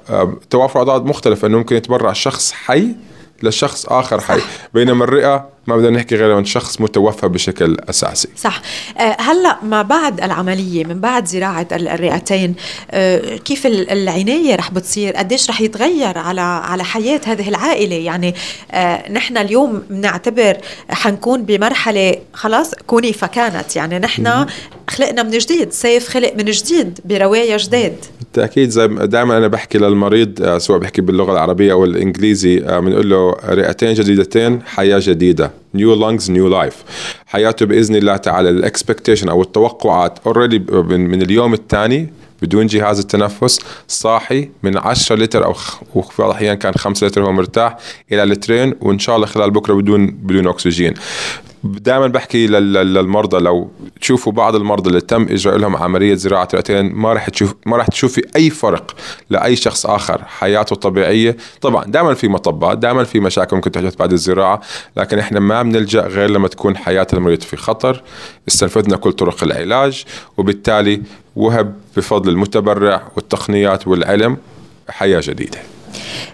توافر 0.50 0.78
أعضاء 0.78 1.02
مختلفة 1.02 1.48
أنه 1.48 1.58
ممكن 1.58 1.76
يتبرع 1.76 2.12
شخص 2.12 2.52
حي 2.52 2.88
لشخص 3.42 3.86
آخر 3.86 4.20
حي. 4.20 4.40
بينما 4.74 5.04
الرئة 5.04 5.53
ما 5.66 5.76
بدنا 5.76 5.90
نحكي 5.90 6.16
غير 6.16 6.32
عن 6.32 6.44
شخص 6.44 6.80
متوفى 6.80 7.28
بشكل 7.28 7.76
أساسي. 7.88 8.28
صح. 8.36 8.62
آه، 8.98 9.16
هلا 9.20 9.58
ما 9.62 9.82
بعد 9.82 10.20
العملية 10.20 10.84
من 10.84 11.00
بعد 11.00 11.26
زراعة 11.26 11.68
الرئتين 11.72 12.54
آه، 12.90 13.36
كيف 13.36 13.66
العناية 13.66 14.54
رح 14.54 14.70
بتصير؟ 14.70 15.16
قديش 15.16 15.50
رح 15.50 15.60
يتغير 15.60 16.18
على 16.18 16.40
على 16.40 16.84
حياة 16.84 17.20
هذه 17.26 17.48
العائلة؟ 17.48 17.96
يعني 17.96 18.34
آه، 18.72 19.12
نحن 19.12 19.36
اليوم 19.36 19.82
بنعتبر 19.90 20.56
حنكون 20.88 21.42
بمرحلة 21.42 22.16
خلاص 22.32 22.74
كوني 22.86 23.12
فكانت. 23.12 23.76
يعني 23.76 23.98
نحن 23.98 24.46
خلقنا 24.90 25.22
من 25.22 25.30
جديد 25.30 25.72
سيف 25.72 26.08
خلق 26.08 26.34
من 26.38 26.44
جديد 26.44 26.98
برواية 27.04 27.56
جداد 27.56 27.96
بالتأكيد 28.20 28.70
زي 28.70 28.88
دائما 28.88 29.38
أنا 29.38 29.48
بحكي 29.48 29.78
للمريض 29.78 30.58
سواء 30.58 30.78
بحكي 30.78 31.02
باللغة 31.02 31.32
العربية 31.32 31.72
أو 31.72 31.84
الإنجليزي 31.84 32.56
بنقول 32.58 33.10
له 33.10 33.36
رئتين 33.44 33.94
جديدتين 33.94 34.62
حياة 34.62 35.00
جديدة. 35.02 35.50
new 35.74 35.94
lungs 35.94 36.30
new 36.30 36.48
life 36.48 36.84
حياته 37.26 37.66
بإذن 37.66 37.96
الله 37.96 38.16
تعالى. 38.16 38.50
ال 38.50 38.56
expectation 38.56 39.28
أو 39.28 39.42
التوقعات 39.42 40.18
already 40.26 40.58
من 40.82 41.22
اليوم 41.22 41.54
الثاني 41.54 42.12
بدون 42.42 42.66
جهاز 42.66 42.98
التنفس 42.98 43.60
صاحي 43.88 44.48
من 44.62 44.76
10 44.76 45.16
لتر 45.16 45.44
أو 45.44 45.54
وفي 45.94 46.22
بعض 46.22 46.30
الأحيان 46.30 46.54
كان 46.54 46.74
5 46.74 47.06
لتر 47.06 47.24
هو 47.24 47.32
مرتاح 47.32 47.76
إلى 48.12 48.24
لترين 48.24 48.74
وإن 48.80 48.98
شاء 48.98 49.16
الله 49.16 49.26
خلال 49.26 49.50
بكرة 49.50 49.74
بدون 49.74 50.06
بدون 50.06 50.46
أكسجين. 50.46 50.94
دائما 51.64 52.06
بحكي 52.06 52.46
للمرضى 52.46 53.38
لو 53.38 53.70
تشوفوا 54.00 54.32
بعض 54.32 54.54
المرضى 54.54 54.88
اللي 54.88 55.00
تم 55.00 55.22
إجراء 55.30 55.56
لهم 55.56 55.76
عملية 55.76 56.14
زراعة 56.14 56.48
رئتين 56.54 56.92
ما 56.92 57.12
راح 57.12 57.28
تشوف 57.30 57.54
ما 57.66 57.76
راح 57.76 57.86
تشوفي 57.86 58.22
أي 58.36 58.50
فرق 58.50 58.94
لأي 59.30 59.56
شخص 59.56 59.86
آخر 59.86 60.22
حياته 60.24 60.76
طبيعية. 60.76 61.36
طبعا 61.60 61.84
دائما 61.84 62.14
في 62.14 62.28
مطبات 62.28 62.78
دائما 62.78 63.04
في 63.04 63.20
مشاكل 63.20 63.56
ممكن 63.56 63.70
تحدث 63.72 63.96
بعد 63.96 64.12
الزراعة 64.12 64.60
لكن 64.96 65.18
إحنا 65.18 65.40
ما 65.40 65.62
بنلجأ 65.62 66.00
غير 66.06 66.30
لما 66.30 66.48
تكون 66.48 66.76
حياة 66.76 67.06
المريض 67.12 67.40
في 67.40 67.56
خطر 67.56 68.02
استنفذنا 68.48 68.96
كل 68.96 69.12
طرق 69.12 69.44
العلاج 69.44 70.04
وبالتالي 70.36 71.02
وهب 71.36 71.74
بفضل 71.96 72.30
المتبرع 72.30 73.02
والتقنيات 73.16 73.88
والعلم 73.88 74.36
حياة 74.88 75.20
جديدة. 75.24 75.58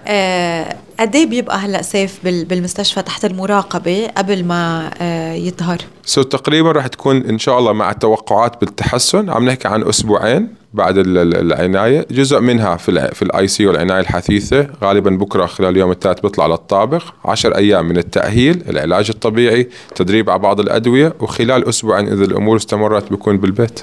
آه 0.07 0.77
قد 1.01 1.17
إيه 1.17 1.27
بيبقى 1.27 1.57
هلا 1.57 1.83
سيف 1.83 2.19
بالمستشفى 2.25 3.03
تحت 3.03 3.25
المراقبة 3.25 4.07
قبل 4.17 4.45
ما 4.45 4.91
آه 5.01 5.33
يظهر؟ 5.33 5.79
so 6.05 6.23
so, 6.23 6.25
تقريبا 6.29 6.73
راح 6.73 6.87
تكون 6.87 7.17
إن 7.17 7.39
شاء 7.39 7.59
الله 7.59 7.73
مع 7.73 7.91
التوقعات 7.91 8.61
بالتحسن. 8.61 9.31
عم 9.31 9.45
نحكي 9.45 9.69
عن 9.69 9.83
أسبوعين 9.83 10.55
بعد 10.75 10.95
العناية. 10.97 12.07
جزء 12.11 12.41
منها 12.41 12.77
في 12.77 13.11
في 13.15 13.23
ال 13.23 13.49
ICU 13.49 13.67
العنايه 13.67 14.01
الحثيثة. 14.01 14.67
غالبا 14.85 15.11
بكرة 15.11 15.47
خلال 15.47 15.71
اليوم 15.71 15.91
الثالث 15.91 16.21
بيطلع 16.21 16.47
للطابق. 16.47 17.03
10 17.25 17.57
أيام 17.57 17.89
من 17.89 17.97
التأهيل 17.97 18.63
العلاج 18.69 19.11
الطبيعي 19.11 19.69
تدريب 19.95 20.31
على 20.31 20.39
بعض 20.39 20.61
الأدوية 20.61 21.15
وخلال 21.21 21.69
أسبوعين 21.69 22.09
إذا 22.09 22.25
الأمور 22.25 22.57
استمرت 22.57 23.11
بيكون 23.11 23.37
بالبيت. 23.39 23.81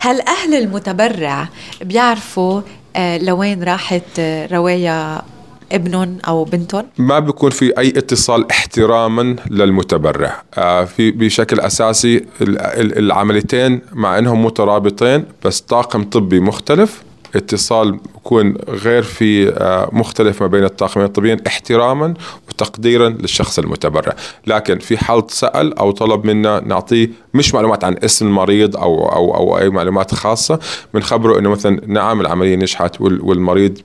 هل 0.00 0.20
أهل 0.20 0.54
المتبرع 0.54 1.48
بيعرفوا 1.82 2.60
آه 2.96 3.18
لوين 3.18 3.62
راحت 3.64 4.18
آه 4.18 4.46
رواية 4.46 5.22
ابنهم 5.72 6.18
أو 6.28 6.44
بنتهم 6.44 6.84
ما 6.98 7.18
بيكون 7.18 7.50
في 7.50 7.78
أي 7.78 7.88
اتصال 7.88 8.50
احتراما 8.50 9.36
للمتبرع. 9.50 10.42
آه 10.54 10.84
في 10.84 11.10
بشكل 11.10 11.60
أساسي 11.60 12.24
العمليتين 12.40 13.80
مع 13.92 14.18
إنهم 14.18 14.44
مترابطين 14.44 15.24
بس 15.44 15.60
طاقم 15.60 16.02
طبي 16.04 16.40
مختلف 16.40 17.02
اتصال 17.36 18.00
يكون 18.26 18.54
غير 18.68 19.02
في 19.02 19.48
آه، 19.48 19.88
مختلف 19.92 20.42
ما 20.42 20.46
بين 20.46 20.64
الطاقمين 20.64 21.06
الطبيين 21.06 21.38
احتراما 21.46 22.14
وتقديرا 22.48 23.08
للشخص 23.08 23.58
المتبرع. 23.58 24.14
لكن 24.46 24.78
في 24.78 24.98
حال 24.98 25.22
سأل 25.28 25.78
أو 25.78 25.90
طلب 25.90 26.26
منا 26.26 26.60
نعطيه 26.60 27.10
مش 27.34 27.54
معلومات 27.54 27.84
عن 27.84 27.96
اسم 28.04 28.26
المريض 28.26 28.76
أو, 28.76 29.08
أو, 29.08 29.34
أو 29.34 29.58
أي 29.58 29.70
معلومات 29.70 30.14
خاصة 30.14 30.58
بنخبره 30.94 31.38
أنه 31.38 31.50
مثلا 31.50 31.80
نعم 31.86 32.20
العملية 32.20 32.56
نجحت 32.56 33.00
والمريض 33.00 33.78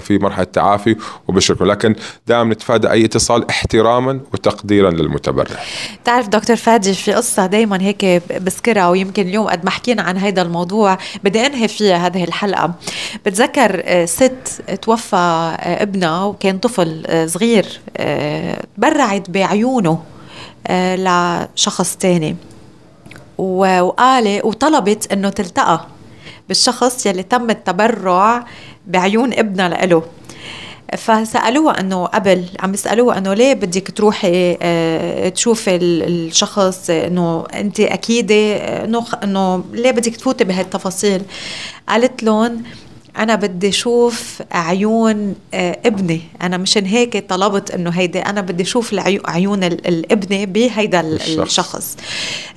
في 0.00 0.18
مرحلة 0.22 0.44
تعافي 0.44 0.96
وبشكره. 1.28 1.66
لكن 1.66 1.94
دائما 2.26 2.54
نتفادى 2.54 2.90
أي 2.90 3.04
اتصال 3.04 3.48
احتراما 3.50 4.20
وتقديرا 4.32 4.90
للمتبرع. 4.90 5.56
تعرف 6.04 6.28
دكتور 6.28 6.56
فادي 6.56 6.94
في 6.94 7.12
قصة 7.12 7.46
دايما 7.46 7.82
هيك 7.82 8.04
بذكرها 8.30 8.88
ويمكن 8.88 9.22
اليوم 9.22 9.46
قد 9.46 9.64
ما 9.64 9.70
حكينا 9.70 10.02
عن 10.02 10.16
هذا 10.16 10.42
الموضوع 10.42 10.98
بدي 11.24 11.46
أنهي 11.46 11.68
فيها 11.68 12.06
هذه 12.06 12.24
الحلقة. 12.24 12.77
بتذكر 13.26 13.82
آه، 13.84 14.04
ست 14.04 14.62
توفى 14.82 15.16
آه، 15.16 15.82
ابنها 15.82 16.24
وكان 16.24 16.58
طفل 16.58 17.02
آه، 17.06 17.26
صغير 17.26 17.80
تبرعت 18.76 19.30
بعيونه 19.30 20.02
لشخص 20.70 21.96
تاني. 21.96 22.36
وقال 23.38 24.40
وطلبت 24.44 25.12
إنه 25.12 25.28
تلتقى 25.28 25.86
بالشخص 26.48 27.06
يلي 27.06 27.22
تم 27.22 27.50
التبرع 27.50 28.44
بعيون 28.86 29.32
ابنها 29.32 29.68
لإله. 29.68 30.02
فسألوها 30.96 31.80
إنه 31.80 32.06
قبل 32.06 32.44
عم 32.60 32.74
يسالوها 32.74 33.18
إنه 33.18 33.34
ليه 33.34 33.54
بدك 33.54 33.90
تروحي 33.90 34.54
تشوفي 35.34 35.76
الشخص 35.76 36.90
إنه 36.90 37.44
أنت 37.54 37.80
أكيدة 37.80 38.56
إنه 38.84 39.04
إنه 39.24 39.64
ليه 39.72 39.90
بدك 39.90 40.16
تفوتي 40.16 40.44
بهالتفاصيل؟ 40.44 41.22
قالت 41.88 42.22
لهم 42.22 42.62
أنا 43.18 43.34
بدي 43.34 43.68
أشوف 43.68 44.42
عيون 44.52 45.34
آه، 45.54 45.78
ابني. 45.86 46.20
أنا 46.42 46.56
مشان 46.56 46.84
هيك 46.84 47.28
طلبت 47.28 47.70
إنه 47.70 47.90
هيدي 47.90 48.18
أنا 48.18 48.40
بدي 48.40 48.62
أشوف 48.62 48.94
عيون 49.24 49.64
الابنه 49.64 50.44
بهيدا 50.44 51.00
الشخص. 51.00 51.96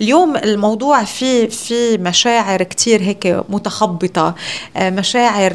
اليوم 0.01 0.37
الموضوع 0.37 1.03
في 1.03 1.47
في 1.47 1.97
مشاعر 1.97 2.63
كتير 2.63 3.01
هيك 3.01 3.43
متخبطة 3.49 4.35
آه، 4.77 4.89
مشاعر 4.89 5.53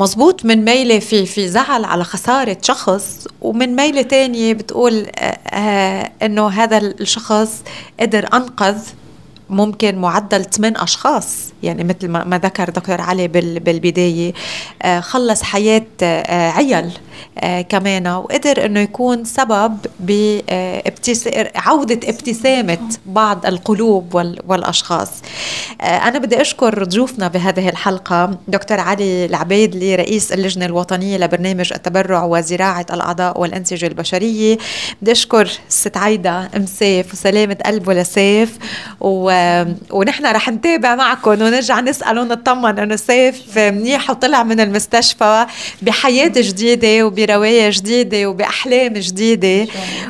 مزبوط 0.00 0.44
من 0.44 0.64
ميلة 0.64 0.98
في 0.98 1.26
في 1.26 1.48
زعل 1.48 1.84
على 1.84 2.04
خسارة 2.04 2.56
شخص 2.62 3.26
ومن 3.40 3.76
ميلة 3.76 4.02
تانية 4.02 4.52
بتقول 4.52 5.06
آه 5.18 6.10
إنه 6.22 6.48
هذا 6.48 6.78
الشخص 6.78 7.62
قدر 8.00 8.28
أنقذ 8.34 8.78
ممكن 9.50 9.98
معدل 9.98 10.44
8 10.44 10.82
أشخاص. 10.82 11.52
يعني 11.62 11.84
مثل 11.84 12.08
ما 12.08 12.40
ذكر 12.44 12.70
دكتور 12.70 13.00
علي 13.00 13.28
بالبداية 13.28 14.32
آه، 14.82 15.00
خلص 15.00 15.42
حياة 15.42 15.82
آه، 16.02 16.50
عيال 16.50 16.92
آه، 17.38 17.60
كمان. 17.60 18.06
وقدر 18.06 18.66
إنه 18.66 18.80
يكون 18.80 19.24
سبب 19.24 19.76
بعودة 20.00 22.00
ابتسامة 22.08 22.78
بعض 23.06 23.46
القلوب 23.46 24.14
والأشخاص. 24.46 25.10
أنا 25.80 26.18
بدي 26.18 26.40
أشكر 26.40 26.84
ضيوفنا 26.84 27.28
بهذه 27.28 27.68
الحلقة. 27.68 28.38
دكتور 28.48 28.80
علي 28.80 29.24
العبيد 29.24 29.74
اللي 29.74 29.94
رئيس 29.94 30.32
اللجنة 30.32 30.66
الوطنية 30.66 31.18
لبرنامج 31.18 31.72
التبرع 31.72 32.24
وزراعة 32.24 32.86
الأعضاء 32.90 33.40
والأنسجة 33.40 33.86
البشرية. 33.86 34.58
بدي 35.02 35.12
أشكر 35.12 35.50
ست 35.68 35.96
عايدة 35.96 36.50
أم 36.56 36.66
سيف 36.66 37.12
وسلامة 37.12 37.56
قلبه 37.66 37.94
لسيف 37.94 38.58
و... 39.00 39.30
ونحن 39.90 40.26
رح 40.26 40.48
نتابع 40.48 40.94
معكم 40.94 41.30
ونرجع 41.30 41.80
نسأل 41.80 42.18
ونطمن 42.18 42.78
إنه 42.78 42.96
سيف 42.96 43.58
منيح 43.58 44.10
وطلع 44.10 44.42
من 44.42 44.60
المستشفى 44.60 45.46
بحياة 45.82 46.32
جديدة 46.36 47.06
وبرواية 47.06 47.70
جديدة 47.70 48.26
وبأحلام 48.26 48.92
جديدة. 48.92 49.66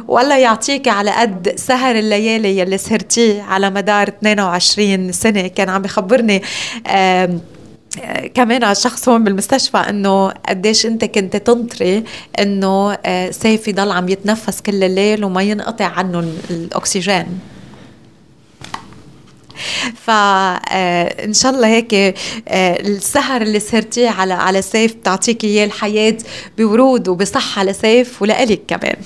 والله 0.09 0.39
يعطيك 0.39 0.89
على 0.89 1.11
قد 1.11 1.53
سهر 1.57 1.99
الليالي 1.99 2.59
يلي 2.59 2.79
سهرتيه 2.79 3.43
على 3.43 3.71
مدار 3.71 4.09
22 4.09 5.13
سنة. 5.13 5.47
كان 5.47 5.69
عم 5.69 5.83
بخبرني 5.83 6.43
كمان 8.35 8.75
شخص 8.75 9.09
هون 9.09 9.25
بالمستشفى 9.25 9.77
إنه 9.79 10.29
قديش 10.49 10.87
أنت 10.87 11.05
كنت 11.05 11.37
تنطري 11.37 12.05
إنه 12.41 12.93
آه، 13.07 13.31
سيف 13.31 13.69
يضل 13.69 13.91
عم 13.91 14.09
يتنفس 14.09 14.61
كل 14.61 14.85
الليل 14.85 15.25
وما 15.25 15.43
ينقطع 15.43 15.85
عنه 15.87 16.25
الأكسجين. 16.51 17.27
فان 20.05 21.33
شاء 21.33 21.53
الله 21.53 21.67
هيك 21.67 21.95
آه، 21.95 22.15
السهر 22.81 23.43
اللي 23.43 23.61
سهرتيه 23.61 24.11
على 24.11 24.35
على 24.35 24.63
سيف 24.63 24.95
بتعطيك 24.95 25.45
إياه 25.45 25.65
الحياة 25.65 26.17
بورود 26.59 27.09
وبصحة 27.09 27.65
لسيف 27.65 28.23
ولإلك 28.23 28.61
كمان. 28.69 28.97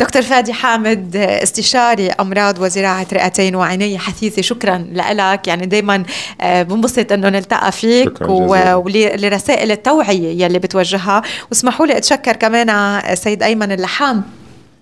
دكتور 0.00 0.22
فادي 0.22 0.52
حامد 0.52 1.16
استشاري 1.16 2.08
أمراض 2.08 2.58
وزراعة 2.58 3.06
رئتين 3.12 3.54
وعناية 3.54 3.98
حثيثة 3.98 4.42
شكرا 4.42 4.86
لك 4.92 5.48
يعني 5.48 5.66
دائما 5.66 6.02
آه، 6.40 6.62
بنبسط 6.62 7.12
إنه 7.12 7.28
نلتقى 7.28 7.72
فيك 7.72 8.20
ولرسائل 8.20 9.70
التوعية 9.70 10.44
يلي 10.44 10.58
بتوجهها. 10.58 11.22
واسمحوا 11.50 11.86
لي 11.86 11.96
أتشكر 11.96 12.36
كمان 12.36 13.00
سيد 13.14 13.42
أيمن 13.42 13.72
اللحام. 13.72 14.22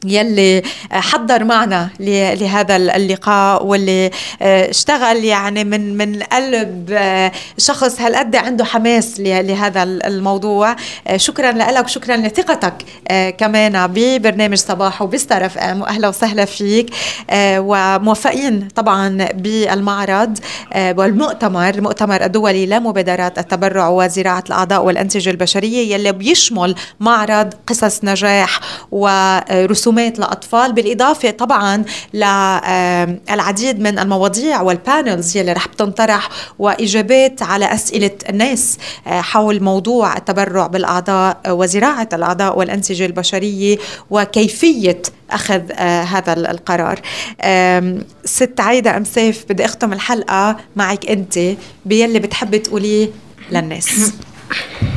يلي 0.04 0.62
حضر 0.90 1.44
معنا 1.44 1.88
لهذا 2.00 2.76
اللقاء 2.76 3.66
واللي 3.66 4.10
آه، 4.42 4.70
اشتغل 4.70 5.24
يعني 5.24 5.64
من 5.64 5.96
من 5.96 6.22
قلب 6.22 6.90
آه، 6.92 7.32
شخص 7.58 8.00
هالقد 8.00 8.36
عنده 8.36 8.64
حماس 8.64 9.20
لهذا 9.20 9.82
الموضوع. 9.82 10.76
آه، 11.06 11.16
شكرا 11.16 11.52
لك 11.52 11.88
شكرا 11.88 12.16
لثقتك 12.16 12.74
كمان 13.38 13.86
ببرنامج 13.86 14.56
صباح 14.56 15.02
وبستار 15.02 15.50
إم 15.58 15.80
واهلا 15.80 16.08
وسهلا 16.08 16.44
فيك. 16.44 16.90
وموفقين 17.34 18.68
طبعا 18.74 19.28
بالمعرض 19.34 20.38
والمؤتمر 20.76 21.74
المؤتمر 21.74 22.24
الدولي 22.24 22.66
لمبادرات 22.66 23.38
التبرع 23.38 23.88
وزراعة 23.88 24.44
الأعضاء 24.46 24.84
والأنسجة 24.84 25.30
البشرية 25.30 25.94
يلي 25.94 26.12
بيشمل 26.12 26.74
معرض 27.00 27.54
قصص 27.66 28.04
نجاح 28.04 28.60
ورسوم 28.90 29.85
معلومات 29.86 30.18
لأطفال 30.18 30.72
بالإضافة 30.72 31.30
طبعا 31.30 31.84
للعديد 32.14 33.80
من 33.80 33.98
المواضيع 33.98 34.62
وال 34.62 34.81
panels 34.81 35.36
يلي 35.36 35.52
رح 35.52 35.68
بتنطرح 35.68 36.28
وإجابات 36.58 37.42
على 37.42 37.74
أسئلة 37.74 38.10
الناس 38.28 38.78
آه، 39.06 39.20
حول 39.20 39.62
موضوع 39.62 40.16
التبرع 40.16 40.66
بالأعضاء 40.66 41.40
وزراعة 41.48 42.08
الأعضاء 42.12 42.58
والأنسجة 42.58 43.06
البشرية 43.06 43.78
وكيفية 44.10 45.02
أخذ 45.30 45.62
آه، 45.72 46.02
هذا 46.02 46.32
القرار. 46.32 47.00
ست 48.24 48.60
عايدة 48.60 48.96
أم 48.96 49.04
سيف 49.04 49.44
بدي 49.48 49.64
أختم 49.64 49.92
الحلقة 49.92 50.56
معك 50.76 51.10
أنت 51.10 51.38
بيلي 51.84 52.18
بتحبي 52.18 52.58
تقوليه 52.58 53.08
للناس. 53.50 53.90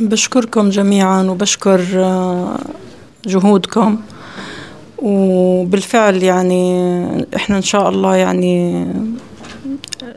بشكركم 0.00 0.70
جميعا 0.70 1.22
وبشكر 1.22 1.80
آه، 1.94 2.58
جهودكم. 3.26 3.98
وبالفعل 4.98 6.22
يعني 6.22 7.26
إحنا 7.36 7.56
إن 7.56 7.62
شاء 7.62 7.88
الله 7.88 8.16
يعني 8.16 8.86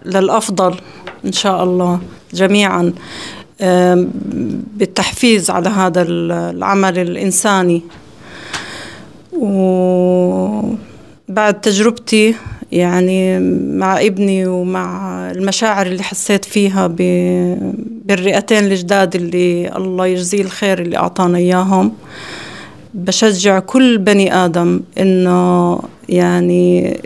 للأفضل 0.06 0.76
إن 1.26 1.32
شاء 1.32 1.64
الله 1.64 2.00
جميعا 2.34 2.94
بالتحفيز 4.78 5.50
على 5.50 5.70
هذا 5.70 6.02
العمل 6.02 7.00
الإنساني. 7.00 7.82
وبعد 9.34 10.74
تجربتي 11.62 12.36
يعني 12.72 13.40
مع 13.78 14.02
ابني 14.02 14.48
ومع 14.48 15.18
المشاعر 15.32 15.86
اللي 15.86 16.04
حسيت 16.04 16.46
فيها 16.46 16.88
بالرئتين 18.06 18.66
الجداد 18.66 19.16
اللي 19.16 19.76
الله 19.76 20.06
يجزيه 20.06 20.42
الخير 20.42 20.82
اللي 20.82 20.98
أعطانا 20.98 21.38
إياهم. 21.38 21.92
بشجع 22.94 23.60
كل 23.60 23.98
بني 23.98 24.36
آدم 24.36 24.82
إنه 25.00 25.80
يعني 26.10 26.98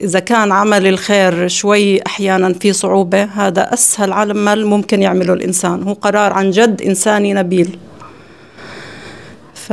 إذا 0.00 0.18
كان 0.20 0.52
عمل 0.52 0.86
الخير 0.86 1.48
شوي 1.48 2.06
أحيانا 2.06 2.52
في 2.52 2.72
صعوبة 2.72 3.24
هذا 3.24 3.74
أسهل 3.74 4.12
عمل 4.12 4.66
ممكن 4.66 5.02
يعمله 5.02 5.32
الإنسان. 5.32 5.82
هو 5.82 5.92
قرار 5.92 6.32
عن 6.32 6.50
جد 6.50 6.82
إنساني 6.82 7.34
نبيل. 7.34 7.78
ف 9.54 9.70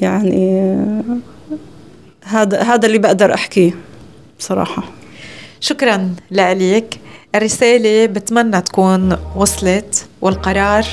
يعني 0.00 0.76
هذا 2.26 2.62
هذا 2.62 2.86
اللي 2.86 2.98
بقدر 2.98 3.34
أحكيه 3.34 3.74
بصراحة. 4.38 4.82
شكرا 5.60 6.14
لك 6.30 7.00
الرسالة 7.34 8.06
بتمنى 8.06 8.60
تكون 8.60 9.16
وصلت 9.36 10.06
والقرار 10.20 10.86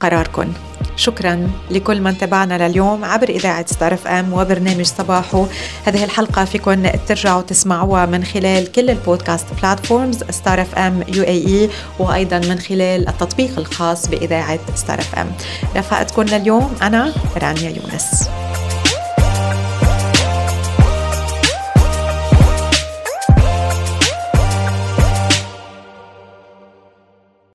قراركم 0.00 0.52
شكرا 0.96 1.50
لكل 1.70 2.00
من 2.00 2.18
تابعنا 2.18 2.68
لليوم 2.68 3.04
عبر 3.04 3.28
إذاعة 3.28 3.66
ستار 3.66 3.94
إف 3.94 4.06
إم 4.06 4.32
وبرنامج 4.32 4.84
صباحو. 4.84 5.46
هذه 5.84 6.04
الحلقة 6.04 6.44
فيكم 6.44 6.86
ترجعوا 6.86 7.42
تسمعوها 7.42 8.06
من 8.06 8.24
خلال 8.24 8.72
كل 8.72 8.90
ال 8.90 8.97
podcast 8.97 9.46
platforms 9.62 10.24
ستار 10.30 10.62
إف 10.62 10.74
إم 10.74 11.04
يو 11.08 11.22
إي 11.22 11.46
إي 11.46 11.70
وأيضا 11.98 12.38
من 12.38 12.58
خلال 12.58 13.08
التطبيق 13.08 13.58
الخاص 13.58 14.08
بإذاعة 14.08 14.58
ستار 14.74 14.98
إف 14.98 15.18
إم. 15.18 15.30
رفقتكم 15.76 16.22
لليوم 16.22 16.74
أنا 16.82 17.12
رانيا 17.42 17.70
يونس. 17.70 18.28